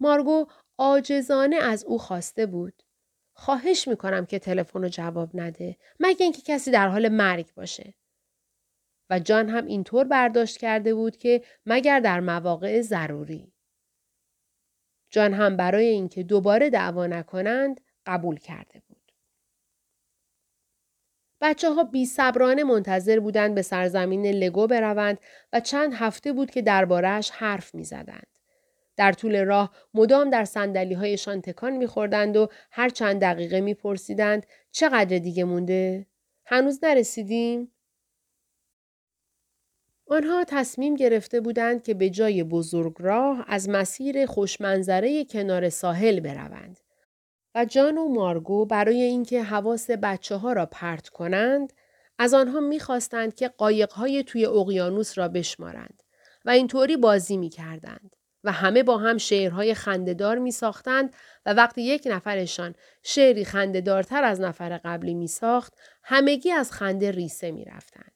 مارگو 0.00 0.46
آجزانه 0.78 1.56
از 1.56 1.84
او 1.84 1.98
خواسته 1.98 2.46
بود. 2.46 2.82
خواهش 3.32 3.88
می‌کنم 3.88 4.26
که 4.26 4.38
تلفن 4.38 4.82
رو 4.82 4.88
جواب 4.88 5.30
نده 5.34 5.76
مگه 6.00 6.22
اینکه 6.22 6.42
کسی 6.42 6.70
در 6.70 6.88
حال 6.88 7.08
مرگ 7.08 7.54
باشه. 7.54 7.94
و 9.10 9.18
جان 9.18 9.48
هم 9.48 9.66
اینطور 9.66 10.04
برداشت 10.04 10.58
کرده 10.58 10.94
بود 10.94 11.16
که 11.16 11.42
مگر 11.66 12.00
در 12.00 12.20
مواقع 12.20 12.80
ضروری. 12.80 13.52
جان 15.10 15.34
هم 15.34 15.56
برای 15.56 15.86
اینکه 15.86 16.22
دوباره 16.22 16.70
دعوا 16.70 17.06
نکنند 17.06 17.80
قبول 18.06 18.38
کرده 18.38 18.82
بود. 18.88 19.12
بچه 21.40 21.70
ها 21.70 21.84
بی 21.84 22.06
صبرانه 22.06 22.64
منتظر 22.64 23.20
بودند 23.20 23.54
به 23.54 23.62
سرزمین 23.62 24.26
لگو 24.26 24.66
بروند 24.66 25.18
و 25.52 25.60
چند 25.60 25.94
هفته 25.94 26.32
بود 26.32 26.50
که 26.50 26.62
دربارهش 26.62 27.30
حرف 27.30 27.74
می 27.74 27.84
زدند. 27.84 28.26
در 28.96 29.12
طول 29.12 29.44
راه 29.44 29.74
مدام 29.94 30.30
در 30.30 30.44
سندلی 30.44 30.94
هایشان 30.94 31.40
تکان 31.40 31.76
میخوردند 31.76 32.36
و 32.36 32.48
هر 32.70 32.88
چند 32.88 33.20
دقیقه 33.20 33.60
میپرسیدند 33.60 34.46
چقدر 34.70 35.18
دیگه 35.18 35.44
مونده؟ 35.44 36.06
هنوز 36.46 36.84
نرسیدیم؟ 36.84 37.73
آنها 40.06 40.44
تصمیم 40.44 40.94
گرفته 40.94 41.40
بودند 41.40 41.82
که 41.82 41.94
به 41.94 42.10
جای 42.10 42.44
بزرگراه 42.44 43.44
از 43.48 43.68
مسیر 43.68 44.26
خوشمنظره 44.26 45.24
کنار 45.24 45.68
ساحل 45.68 46.20
بروند. 46.20 46.80
و 47.54 47.64
جان 47.64 47.98
و 47.98 48.08
مارگو 48.08 48.66
برای 48.66 49.02
اینکه 49.02 49.42
حواس 49.42 49.90
بچه 49.90 50.36
ها 50.36 50.52
را 50.52 50.66
پرت 50.66 51.08
کنند 51.08 51.72
از 52.18 52.34
آنها 52.34 52.60
می‌خواستند 52.60 53.34
که 53.34 53.48
قایقهای 53.48 54.22
توی 54.22 54.46
اقیانوس 54.46 55.18
را 55.18 55.28
بشمارند 55.28 56.02
و 56.44 56.50
اینطوری 56.50 56.96
بازی 56.96 57.36
می 57.36 57.48
کردند. 57.48 58.16
و 58.44 58.52
همه 58.52 58.82
با 58.82 58.98
هم 58.98 59.18
شعرهای 59.18 59.74
خندهدار 59.74 60.38
می 60.38 60.50
ساختند 60.50 61.14
و 61.46 61.54
وقتی 61.54 61.82
یک 61.82 62.08
نفرشان 62.10 62.74
شعری 63.02 63.44
خندهدارتر 63.44 64.24
از 64.24 64.40
نفر 64.40 64.80
قبلی 64.84 65.14
می 65.14 65.28
ساخت 65.28 65.74
همگی 66.02 66.50
از 66.50 66.72
خنده 66.72 67.10
ریسه 67.10 67.50
می 67.50 67.64
رفتند. 67.64 68.13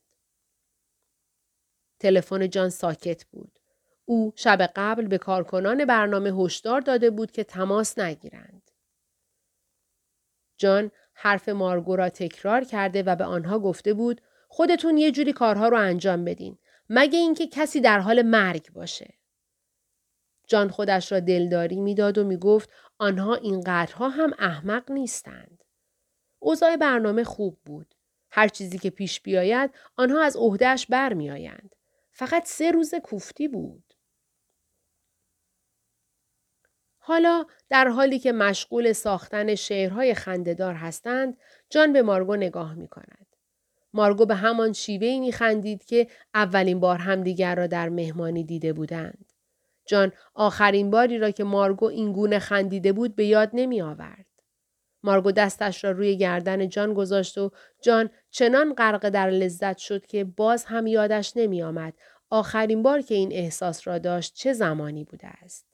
تلفن 1.98 2.50
جان 2.50 2.68
ساکت 2.68 3.24
بود. 3.24 3.58
او 4.04 4.32
شب 4.36 4.62
قبل 4.76 5.06
به 5.06 5.18
کارکنان 5.18 5.84
برنامه 5.84 6.30
هشدار 6.30 6.80
داده 6.80 7.10
بود 7.10 7.30
که 7.30 7.44
تماس 7.44 7.98
نگیرند. 7.98 8.70
جان 10.58 10.90
حرف 11.14 11.48
مارگو 11.48 11.96
را 11.96 12.08
تکرار 12.08 12.64
کرده 12.64 13.02
و 13.02 13.16
به 13.16 13.24
آنها 13.24 13.58
گفته 13.58 13.94
بود 13.94 14.20
خودتون 14.48 14.96
یه 14.96 15.10
جوری 15.10 15.32
کارها 15.32 15.68
رو 15.68 15.78
انجام 15.78 16.24
بدین 16.24 16.58
مگه 16.88 17.18
اینکه 17.18 17.46
کسی 17.46 17.80
در 17.80 18.00
حال 18.00 18.22
مرگ 18.22 18.72
باشه. 18.72 19.14
جان 20.46 20.68
خودش 20.68 21.12
را 21.12 21.20
دلداری 21.20 21.80
می‌داد 21.80 22.18
و 22.18 22.24
می‌گفت 22.24 22.70
آنها 22.98 23.34
این 23.34 23.60
قدرها 23.60 24.08
هم 24.08 24.32
احمق 24.38 24.90
نیستند. 24.90 25.64
اوضاع 26.38 26.76
برنامه 26.76 27.24
خوب 27.24 27.58
بود. 27.64 27.94
هر 28.30 28.48
چیزی 28.48 28.78
که 28.78 28.90
پیش 28.90 29.20
بیاید 29.20 29.70
آنها 29.96 30.22
از 30.22 30.36
عهدهش 30.36 30.86
برمیآیند. 30.86 31.74
فقط 32.18 32.46
سه 32.46 32.70
روز 32.70 32.94
کوفتی 32.94 33.48
بود. 33.48 33.94
حالا 36.98 37.46
در 37.68 37.88
حالی 37.88 38.18
که 38.18 38.32
مشغول 38.32 38.92
ساختن 38.92 39.54
شعرهای 39.54 40.14
خندهدار 40.14 40.74
هستند، 40.74 41.36
جان 41.70 41.92
به 41.92 42.02
مارگو 42.02 42.36
نگاه 42.36 42.74
می 42.74 42.88
کند. 42.88 43.26
مارگو 43.92 44.26
به 44.26 44.34
همان 44.34 44.72
شیوهی 44.72 45.20
می 45.20 45.32
خندید 45.32 45.84
که 45.84 46.08
اولین 46.34 46.80
بار 46.80 46.98
همدیگر 46.98 47.54
را 47.54 47.66
در 47.66 47.88
مهمانی 47.88 48.44
دیده 48.44 48.72
بودند. 48.72 49.32
جان 49.86 50.12
آخرین 50.34 50.90
باری 50.90 51.18
را 51.18 51.30
که 51.30 51.44
مارگو 51.44 51.86
این 51.86 52.12
گونه 52.12 52.38
خندیده 52.38 52.92
بود 52.92 53.16
به 53.16 53.26
یاد 53.26 53.50
نمی 53.52 53.82
آورد. 53.82 54.27
مارگو 55.02 55.32
دستش 55.32 55.84
را 55.84 55.90
روی 55.90 56.16
گردن 56.16 56.68
جان 56.68 56.94
گذاشت 56.94 57.38
و 57.38 57.50
جان 57.80 58.10
چنان 58.30 58.74
غرق 58.74 59.08
در 59.08 59.30
لذت 59.30 59.78
شد 59.78 60.06
که 60.06 60.24
باز 60.24 60.64
هم 60.64 60.86
یادش 60.86 61.32
نمی 61.36 61.62
آمد 61.62 61.94
آخرین 62.30 62.82
بار 62.82 63.02
که 63.02 63.14
این 63.14 63.32
احساس 63.32 63.86
را 63.88 63.98
داشت 63.98 64.34
چه 64.34 64.52
زمانی 64.52 65.04
بوده 65.04 65.26
است. 65.26 65.66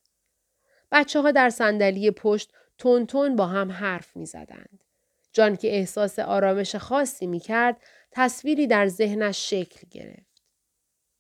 بچه 0.92 1.20
ها 1.20 1.30
در 1.30 1.50
صندلی 1.50 2.10
پشت 2.10 2.52
تون 2.78 3.06
تون 3.06 3.36
با 3.36 3.46
هم 3.46 3.72
حرف 3.72 4.16
می 4.16 4.26
زدند. 4.26 4.84
جان 5.32 5.56
که 5.56 5.76
احساس 5.76 6.18
آرامش 6.18 6.76
خاصی 6.76 7.26
می 7.26 7.40
کرد 7.40 7.76
تصویری 8.10 8.66
در 8.66 8.86
ذهنش 8.86 9.50
شکل 9.50 9.86
گرفت. 9.90 10.42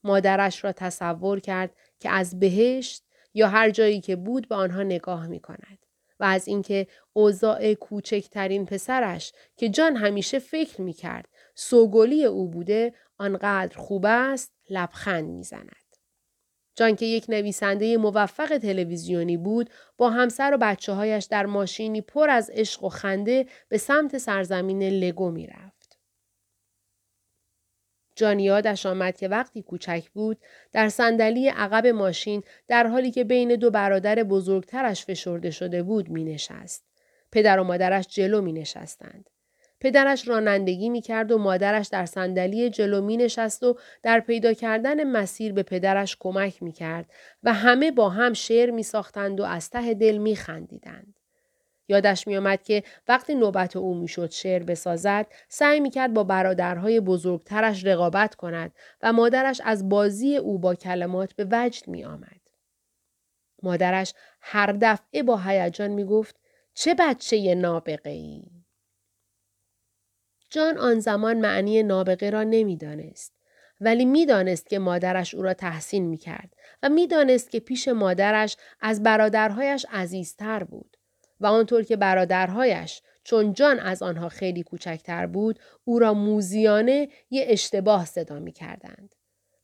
مادرش 0.04 0.64
را 0.64 0.72
تصور 0.72 1.40
کرد 1.40 1.70
که 2.00 2.10
از 2.10 2.40
بهشت 2.40 3.04
یا 3.34 3.48
هر 3.48 3.70
جایی 3.70 4.00
که 4.00 4.16
بود 4.16 4.48
به 4.48 4.54
آنها 4.54 4.82
نگاه 4.82 5.26
می 5.26 5.40
کند 5.40 5.83
و 6.20 6.24
از 6.24 6.48
اینکه 6.48 6.86
اوضاع 7.12 7.74
کوچکترین 7.74 8.66
پسرش 8.66 9.32
که 9.56 9.68
جان 9.68 9.96
همیشه 9.96 10.38
فکر 10.38 10.80
می 10.80 10.92
کرد 10.92 11.28
سوگلی 11.54 12.24
او 12.24 12.48
بوده 12.48 12.94
آنقدر 13.18 13.78
خوب 13.78 14.06
است 14.06 14.52
لبخند 14.70 15.28
می‌زند. 15.28 15.76
جان 16.76 16.96
که 16.96 17.06
یک 17.06 17.24
نویسنده 17.28 17.96
موفق 17.96 18.58
تلویزیونی 18.58 19.36
بود 19.36 19.70
با 19.96 20.10
همسر 20.10 20.54
و 20.54 20.58
بچه 20.60 20.92
هایش 20.92 21.24
در 21.24 21.46
ماشینی 21.46 22.00
پر 22.00 22.30
از 22.30 22.50
عشق 22.50 22.84
و 22.84 22.88
خنده 22.88 23.46
به 23.68 23.78
سمت 23.78 24.18
سرزمین 24.18 24.82
لگو 24.82 25.30
می 25.30 25.46
رفت. 25.46 25.73
جان 28.16 28.38
یادش 28.38 28.86
آمد 28.86 29.16
که 29.16 29.28
وقتی 29.28 29.62
کوچک 29.62 30.10
بود 30.10 30.38
در 30.72 30.88
صندلی 30.88 31.48
عقب 31.48 31.86
ماشین 31.86 32.42
در 32.68 32.86
حالی 32.86 33.10
که 33.10 33.24
بین 33.24 33.56
دو 33.56 33.70
برادر 33.70 34.14
بزرگترش 34.14 35.04
فشرده 35.04 35.50
شده 35.50 35.82
بود 35.82 36.08
می 36.08 36.24
نشست. 36.24 36.84
پدر 37.32 37.58
و 37.58 37.64
مادرش 37.64 38.06
جلو 38.06 38.40
می 38.40 38.52
نشستند. 38.52 39.30
پدرش 39.80 40.28
رانندگی 40.28 40.90
می 40.90 41.00
کرد 41.00 41.32
و 41.32 41.38
مادرش 41.38 41.88
در 41.88 42.06
صندلی 42.06 42.70
جلو 42.70 43.00
می 43.00 43.16
نشست 43.16 43.62
و 43.62 43.78
در 44.02 44.20
پیدا 44.20 44.52
کردن 44.52 45.04
مسیر 45.04 45.52
به 45.52 45.62
پدرش 45.62 46.16
کمک 46.20 46.62
می 46.62 46.72
کرد 46.72 47.10
و 47.42 47.52
همه 47.52 47.90
با 47.90 48.08
هم 48.08 48.32
شعر 48.32 48.70
می 48.70 48.82
ساختند 48.82 49.40
و 49.40 49.44
از 49.44 49.70
ته 49.70 49.94
دل 49.94 50.18
می 50.18 50.36
خندیدند. 50.36 51.14
یادش 51.88 52.26
می 52.26 52.36
آمد 52.36 52.62
که 52.62 52.82
وقتی 53.08 53.34
نوبت 53.34 53.76
او 53.76 53.94
می 53.94 54.08
شد 54.08 54.30
شعر 54.30 54.62
بسازد 54.62 55.26
سعی 55.48 55.80
می 55.80 55.90
کرد 55.90 56.14
با 56.14 56.24
برادرهای 56.24 57.00
بزرگترش 57.00 57.84
رقابت 57.84 58.34
کند 58.34 58.72
و 59.02 59.12
مادرش 59.12 59.60
از 59.64 59.88
بازی 59.88 60.36
او 60.36 60.58
با 60.58 60.74
کلمات 60.74 61.32
به 61.32 61.48
وجد 61.50 61.88
می 61.88 62.04
آمد. 62.04 62.40
مادرش 63.62 64.14
هر 64.40 64.76
دفعه 64.80 65.22
با 65.22 65.36
هیجان 65.36 65.90
می 65.90 66.04
گفت 66.04 66.36
چه 66.74 66.94
بچه 66.94 67.54
نابغه 67.54 68.10
ای؟ 68.10 68.42
جان 70.50 70.78
آن 70.78 71.00
زمان 71.00 71.40
معنی 71.40 71.82
نابغه 71.82 72.30
را 72.30 72.42
نمی‌دانست 72.42 73.34
ولی 73.80 74.04
می‌دانست 74.04 74.66
که 74.66 74.78
مادرش 74.78 75.34
او 75.34 75.42
را 75.42 75.54
تحسین 75.54 76.06
می 76.06 76.16
کرد 76.16 76.56
و 76.82 76.88
می‌دانست 76.88 77.50
که 77.50 77.60
پیش 77.60 77.88
مادرش 77.88 78.56
از 78.80 79.02
برادرهایش 79.02 79.86
عزیزتر 79.92 80.64
بود 80.64 80.93
و 81.40 81.46
آنطور 81.46 81.82
که 81.82 81.96
برادرهایش 81.96 83.02
چون 83.24 83.52
جان 83.52 83.78
از 83.78 84.02
آنها 84.02 84.28
خیلی 84.28 84.62
کوچکتر 84.62 85.26
بود 85.26 85.58
او 85.84 85.98
را 85.98 86.14
موزیانه 86.14 87.08
یه 87.30 87.44
اشتباه 87.48 88.04
صدا 88.04 88.38
می 88.38 88.52
کردند. 88.52 89.14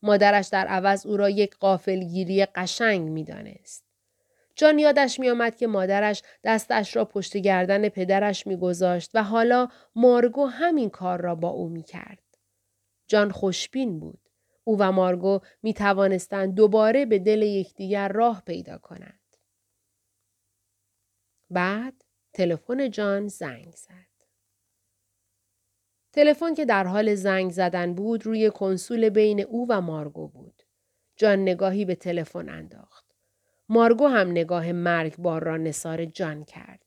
مادرش 0.01 0.47
در 0.47 0.67
عوض 0.67 1.05
او 1.05 1.17
را 1.17 1.29
یک 1.29 1.55
قافلگیری 1.55 2.45
قشنگ 2.45 3.09
می 3.09 3.23
دانست. 3.23 3.85
جان 4.55 4.79
یادش 4.79 5.19
میآمد 5.19 5.55
که 5.55 5.67
مادرش 5.67 6.21
دستش 6.43 6.95
را 6.95 7.05
پشت 7.05 7.37
گردن 7.37 7.89
پدرش 7.89 8.47
میگذاشت 8.47 9.11
و 9.13 9.23
حالا 9.23 9.67
مارگو 9.95 10.45
همین 10.45 10.89
کار 10.89 11.21
را 11.21 11.35
با 11.35 11.49
او 11.49 11.69
می‌کرد. 11.69 12.19
جان 13.07 13.31
خوشبین 13.31 13.99
بود. 13.99 14.19
او 14.63 14.77
و 14.79 14.91
مارگو 14.91 15.39
می 15.63 15.73
توانستند 15.73 16.55
دوباره 16.55 17.05
به 17.05 17.19
دل 17.19 17.41
یکدیگر 17.41 18.07
راه 18.07 18.43
پیدا 18.45 18.77
کنند. 18.77 19.20
بعد 21.51 21.93
تلفن 22.33 22.89
جان 22.89 23.27
زنگ 23.27 23.73
زد. 23.75 24.11
تلفن 26.13 26.53
که 26.53 26.65
در 26.65 26.83
حال 26.83 27.15
زنگ 27.15 27.51
زدن 27.51 27.93
بود 27.93 28.25
روی 28.25 28.49
کنسول 28.49 29.09
بین 29.09 29.41
او 29.41 29.67
و 29.69 29.81
مارگو 29.81 30.27
بود. 30.27 30.63
جان 31.15 31.41
نگاهی 31.41 31.85
به 31.85 31.95
تلفن 31.95 32.49
انداخت. 32.49 33.05
مارگو 33.69 34.07
هم 34.07 34.31
نگاه 34.31 34.71
مرگبار 34.71 35.43
را 35.43 35.57
نصار 35.57 36.05
جان 36.05 36.43
کرد. 36.43 36.85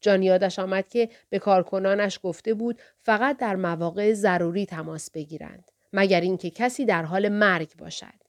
جان 0.00 0.22
یادش 0.22 0.58
آمد 0.58 0.88
که 0.88 1.08
به 1.28 1.38
کارکنانش 1.38 2.20
گفته 2.22 2.54
بود 2.54 2.80
فقط 3.02 3.36
در 3.36 3.56
مواقع 3.56 4.12
ضروری 4.12 4.66
تماس 4.66 5.10
بگیرند 5.10 5.70
مگر 5.92 6.20
اینکه 6.20 6.50
کسی 6.50 6.84
در 6.84 7.02
حال 7.02 7.28
مرگ 7.28 7.76
باشد 7.76 8.20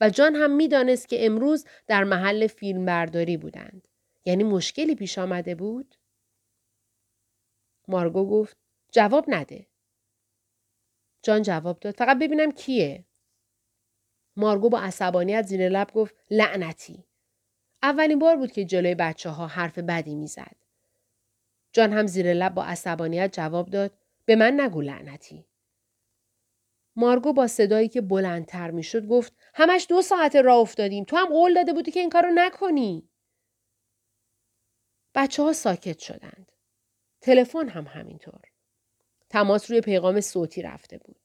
و 0.00 0.10
جان 0.10 0.34
هم 0.34 0.50
می‌دانست 0.50 1.08
که 1.08 1.26
امروز 1.26 1.64
در 1.86 2.04
محل 2.04 2.46
فیلم 2.46 2.84
برداری 2.84 3.36
بودند 3.36 3.88
یعنی 4.24 4.44
مشکلی 4.44 4.94
پیش 4.94 5.18
آمده 5.18 5.54
بود 5.54 5.94
مارگو 7.88 8.30
گفت 8.30 8.56
جواب 8.92 9.24
نده 9.28 9.66
جان 11.22 11.42
جواب 11.42 11.80
داد 11.80 11.94
فقط 11.94 12.18
ببینم 12.18 12.50
کیه 12.52 13.04
مارگو 14.36 14.68
با 14.68 14.80
عصبانیت 14.80 15.42
زیر 15.46 15.68
لب 15.68 15.92
گفت 15.92 16.14
لعنتی 16.30 17.04
اولین 17.82 18.18
بار 18.18 18.36
بود 18.36 18.52
که 18.52 18.64
جلوی 18.64 18.94
بچه 18.94 19.30
ها 19.30 19.46
حرف 19.46 19.78
بدی 19.78 20.14
می‌زد. 20.14 20.56
جان 21.72 21.92
هم 21.92 22.06
زیر 22.06 22.34
لب 22.34 22.54
با 22.54 22.64
عصبانیت 22.64 23.32
جواب 23.32 23.70
داد 23.70 23.98
به 24.24 24.36
من 24.36 24.60
نگو 24.60 24.80
لعنتی. 24.80 25.46
مارگو 26.96 27.32
با 27.32 27.46
صدایی 27.46 27.88
که 27.88 28.00
بلندتر 28.00 28.70
می‌شد 28.70 29.06
گفت 29.06 29.32
همش 29.54 29.86
دو 29.88 30.02
ساعت 30.02 30.36
راه 30.36 30.58
افتادیم 30.58 31.04
تو 31.04 31.16
هم 31.16 31.26
قول 31.26 31.54
داده 31.54 31.72
بودی 31.72 31.90
که 31.90 32.00
این 32.00 32.10
کارو 32.10 32.30
نکنی. 32.34 33.08
بچه 35.14 35.42
ها 35.42 35.52
ساکت 35.52 35.98
شدند. 35.98 36.52
تلفن 37.20 37.68
هم 37.68 37.86
همینطور. 37.86 38.40
تماس 39.30 39.70
روی 39.70 39.80
پیغام 39.80 40.20
صوتی 40.20 40.62
رفته 40.62 40.98
بود. 40.98 41.20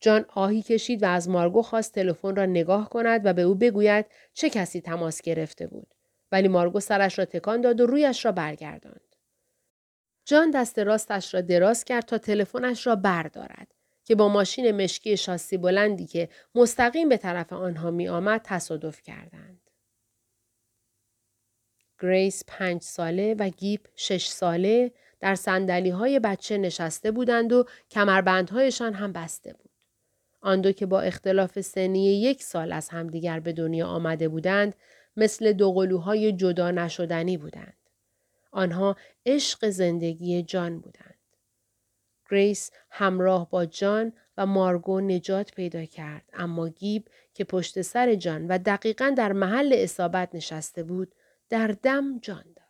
جان 0.00 0.24
آهی 0.28 0.62
کشید 0.62 1.02
و 1.02 1.06
از 1.06 1.28
مارگو 1.28 1.62
خواست 1.62 1.94
تلفن 1.94 2.36
را 2.36 2.46
نگاه 2.46 2.88
کند 2.88 3.20
و 3.26 3.32
به 3.32 3.42
او 3.42 3.54
بگوید 3.54 4.06
چه 4.34 4.50
کسی 4.50 4.80
تماس 4.80 5.22
گرفته 5.22 5.66
بود. 5.66 5.94
ولی 6.32 6.48
مارگو 6.48 6.80
سرش 6.80 7.18
را 7.18 7.24
تکان 7.24 7.60
داد 7.60 7.80
و 7.80 7.86
رویش 7.86 8.24
را 8.24 8.32
برگرداند. 8.32 9.16
جان 10.24 10.50
دست 10.50 10.78
راستش 10.78 11.34
را 11.34 11.40
دراز 11.40 11.84
کرد 11.84 12.04
تا 12.04 12.18
تلفنش 12.18 12.86
را 12.86 12.96
بردارد 12.96 13.74
که 14.04 14.14
با 14.14 14.28
ماشین 14.28 14.70
مشکی 14.70 15.16
شاسی 15.16 15.56
بلندی 15.56 16.06
که 16.06 16.28
مستقیم 16.54 17.08
به 17.08 17.16
طرف 17.16 17.52
آنها 17.52 17.90
می 17.90 18.08
آمد 18.08 18.40
تصادف 18.44 19.02
کردند. 19.02 19.59
گریس 22.00 22.42
پنج 22.46 22.82
ساله 22.82 23.34
و 23.38 23.48
گیپ 23.48 23.80
شش 23.96 24.26
ساله 24.26 24.92
در 25.20 25.34
صندلی 25.34 25.90
های 25.90 26.18
بچه 26.18 26.58
نشسته 26.58 27.10
بودند 27.10 27.52
و 27.52 27.64
کمربندهایشان 27.90 28.94
هم 28.94 29.12
بسته 29.12 29.52
بود. 29.52 29.70
آن 30.40 30.60
دو 30.60 30.72
که 30.72 30.86
با 30.86 31.00
اختلاف 31.00 31.60
سنی 31.60 32.20
یک 32.20 32.42
سال 32.42 32.72
از 32.72 32.88
همدیگر 32.88 33.40
به 33.40 33.52
دنیا 33.52 33.86
آمده 33.86 34.28
بودند 34.28 34.74
مثل 35.16 35.52
دو 35.52 35.72
قلوهای 35.72 36.32
جدا 36.32 36.70
نشدنی 36.70 37.36
بودند. 37.36 37.76
آنها 38.50 38.96
عشق 39.26 39.68
زندگی 39.68 40.42
جان 40.42 40.78
بودند. 40.78 41.14
گریس 42.30 42.70
همراه 42.90 43.50
با 43.50 43.64
جان 43.66 44.12
و 44.36 44.46
مارگو 44.46 45.00
نجات 45.00 45.54
پیدا 45.54 45.84
کرد 45.84 46.24
اما 46.32 46.68
گیب 46.68 47.08
که 47.34 47.44
پشت 47.44 47.82
سر 47.82 48.14
جان 48.14 48.46
و 48.46 48.58
دقیقا 48.58 49.14
در 49.16 49.32
محل 49.32 49.74
اصابت 49.78 50.34
نشسته 50.34 50.82
بود 50.82 51.14
در 51.50 51.66
دم 51.66 52.18
جان 52.18 52.44
داد. 52.56 52.66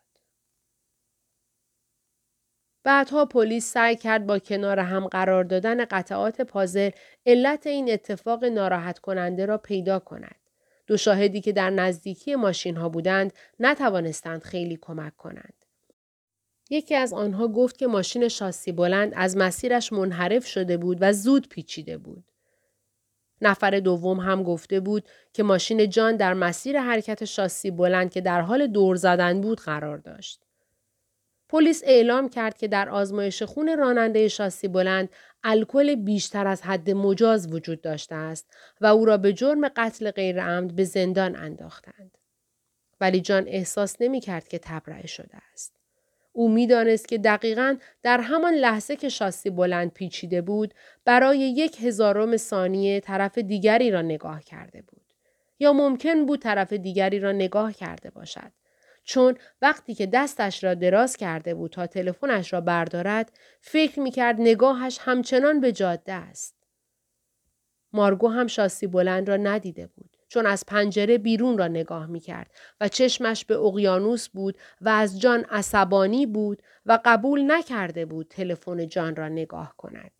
بعدها 2.85 3.25
پلیس 3.27 3.73
سعی 3.73 3.97
کرد 3.97 4.27
با 4.27 4.39
کنار 4.39 4.79
هم 4.79 5.07
قرار 5.07 5.45
دادن 5.45 5.85
قطعات 5.85 6.41
پازل 6.41 6.91
علت 7.27 7.67
این 7.67 7.93
اتفاق 7.93 8.45
ناراحت 8.45 8.99
کننده 8.99 9.47
را 9.47 9.59
پیدا 9.59 9.99
کند. 9.99 10.37
دو 10.87 10.97
شاهدی 10.97 11.41
که 11.41 11.53
در 11.53 11.71
نزدیکی 11.71 12.35
ماشین 12.35 12.77
ها 12.77 12.89
بودند 12.89 13.33
نتوانستند 13.61 14.43
خیلی 14.43 14.79
کمک 14.83 15.17
کنند. 15.17 15.65
یکی 16.71 16.95
از 16.95 17.13
آنها 17.13 17.49
گفت 17.49 17.79
که 17.79 17.87
ماشین 17.87 18.29
شاسی 18.29 18.73
بلند 18.73 19.13
از 19.17 19.37
مسیرش 19.37 19.93
منحرف 19.93 20.47
شده 20.47 20.77
بود 20.77 20.99
و 21.01 21.13
زود 21.13 21.49
پیچیده 21.49 21.99
بود. 21.99 22.30
نفر 23.43 23.81
دوم 23.81 24.21
هم 24.21 24.43
گفته 24.43 24.81
بود 24.81 25.09
که 25.33 25.43
ماشین 25.43 25.91
جان 25.91 26.17
در 26.17 26.35
مسیر 26.35 26.81
حرکت 26.81 27.25
شاسی 27.25 27.71
بلند 27.71 28.11
که 28.11 28.21
در 28.21 28.41
حال 28.41 28.67
دور 28.67 28.97
زدن 28.97 29.41
بود 29.41 29.61
قرار 29.61 29.99
داشت. 29.99 30.43
پلیس 31.49 31.83
اعلام 31.85 32.29
کرد 32.29 32.57
که 32.57 32.69
در 32.69 32.89
آزمایش 32.89 33.43
خون 33.43 33.77
راننده 33.79 34.29
شاسی 34.29 34.69
بلند 34.69 35.09
الکل 35.45 35.95
بیشتر 35.95 36.47
از 36.47 36.63
حد 36.63 36.91
مجاز 36.91 37.53
وجود 37.53 37.81
داشته 37.81 38.15
است 38.15 38.47
و 38.81 38.87
او 38.87 39.05
را 39.05 39.17
به 39.17 39.33
جرم 39.33 39.69
قتل 39.69 40.11
غیرعمد 40.11 40.77
به 40.77 40.85
زندان 40.85 41.37
انداختند. 41.37 42.19
ولی 43.01 43.21
جان 43.21 43.45
احساس 43.49 43.97
نمی 44.01 44.21
کرد 44.21 44.49
که 44.49 44.59
تبرئه 44.59 45.07
شده 45.07 45.37
است. 45.53 45.80
او 46.33 46.49
می‌دانست 46.49 47.09
که 47.09 47.19
دقیقا 47.19 47.77
در 48.03 48.21
همان 48.21 48.55
لحظه 48.55 48.97
که 48.97 49.09
شاسی 49.09 49.51
بلند 49.51 49.93
پیچیده 49.93 50.43
بود 50.43 50.75
برای 51.05 51.39
یک 51.39 51.83
هزارم 51.83 52.37
ثانیه 52.37 53.01
طرف 53.01 53.39
دیگری 53.39 53.91
را 53.91 54.03
نگاه 54.03 54.43
کرده 54.43 54.83
بود. 54.83 55.03
یا 55.59 55.73
ممکن 55.73 56.27
بود 56.27 56.43
طرف 56.43 56.73
دیگری 56.73 57.19
را 57.19 57.33
نگاه 57.33 57.73
کرده 57.73 58.11
باشد. 58.11 58.53
چون 59.05 59.37
وقتی 59.63 59.95
که 59.95 60.07
دستش 60.07 60.65
را 60.65 60.75
دراز 60.75 61.17
کرده 61.17 61.55
بود 61.55 61.71
تا 61.71 61.87
تلفنش 61.87 62.53
را 62.53 62.61
بردارد 62.61 63.33
فکر 63.61 64.01
می‌کرد 64.01 64.37
نگاهش 64.41 64.99
همچنان 65.01 65.61
به 65.61 65.73
جاده 65.73 66.13
است. 66.13 66.55
مارگو 67.93 68.29
هم 68.29 68.47
شاسی 68.47 68.87
بلند 68.87 69.29
را 69.29 69.37
ندیده 69.37 69.87
بود 69.87 70.10
چون 70.31 70.47
از 70.47 70.65
پنجره 70.67 71.19
بیرون 71.19 71.59
را 71.59 71.69
نگاه 71.69 72.07
می 72.07 72.21
کرد 72.21 72.51
و 72.81 72.89
چشمش 72.89 73.45
به 73.45 73.57
اقیانوس 73.59 74.29
بود 74.29 74.59
و 74.81 74.89
از 74.89 75.21
جان 75.21 75.45
عصبانی 75.45 76.27
بود 76.27 76.63
و 76.87 76.99
قبول 77.05 77.53
نکرده 77.53 78.05
بود 78.05 78.29
تلفن 78.29 78.89
جان 78.89 79.17
را 79.17 79.29
نگاه 79.29 79.75
کند. 79.77 80.11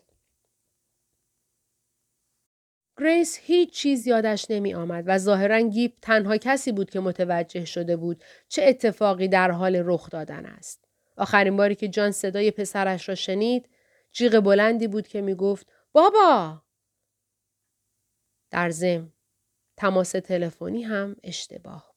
گریس 2.99 3.39
هیچ 3.43 3.73
چیز 3.73 4.07
یادش 4.07 4.51
نمی 4.51 4.75
آمد 4.75 5.05
و 5.07 5.19
ظاهرا 5.19 5.61
گیپ 5.61 5.93
تنها 6.03 6.37
کسی 6.37 6.73
بود 6.73 6.91
که 6.91 7.01
متوجه 7.01 7.65
شده 7.65 7.97
بود 7.97 8.25
چه 8.49 8.63
اتفاقی 8.65 9.29
در 9.29 9.51
حال 9.51 9.83
رخ 9.85 10.11
دادن 10.11 10.47
است. 10.47 10.85
آخرین 11.17 11.57
باری 11.57 11.75
که 11.75 11.89
جان 11.89 12.11
صدای 12.11 12.51
پسرش 12.51 13.09
را 13.09 13.15
شنید 13.15 13.69
جیغ 14.13 14.41
بلندی 14.41 14.89
بود 14.89 15.09
که 15.09 15.21
می 15.21 15.35
گفت 15.35 15.67
بابا 15.93 16.63
در 18.51 18.71
زم 18.71 19.13
تماس 19.81 20.13
تلفنی 20.13 20.83
هم 20.83 21.17
اشتباه. 21.25 21.90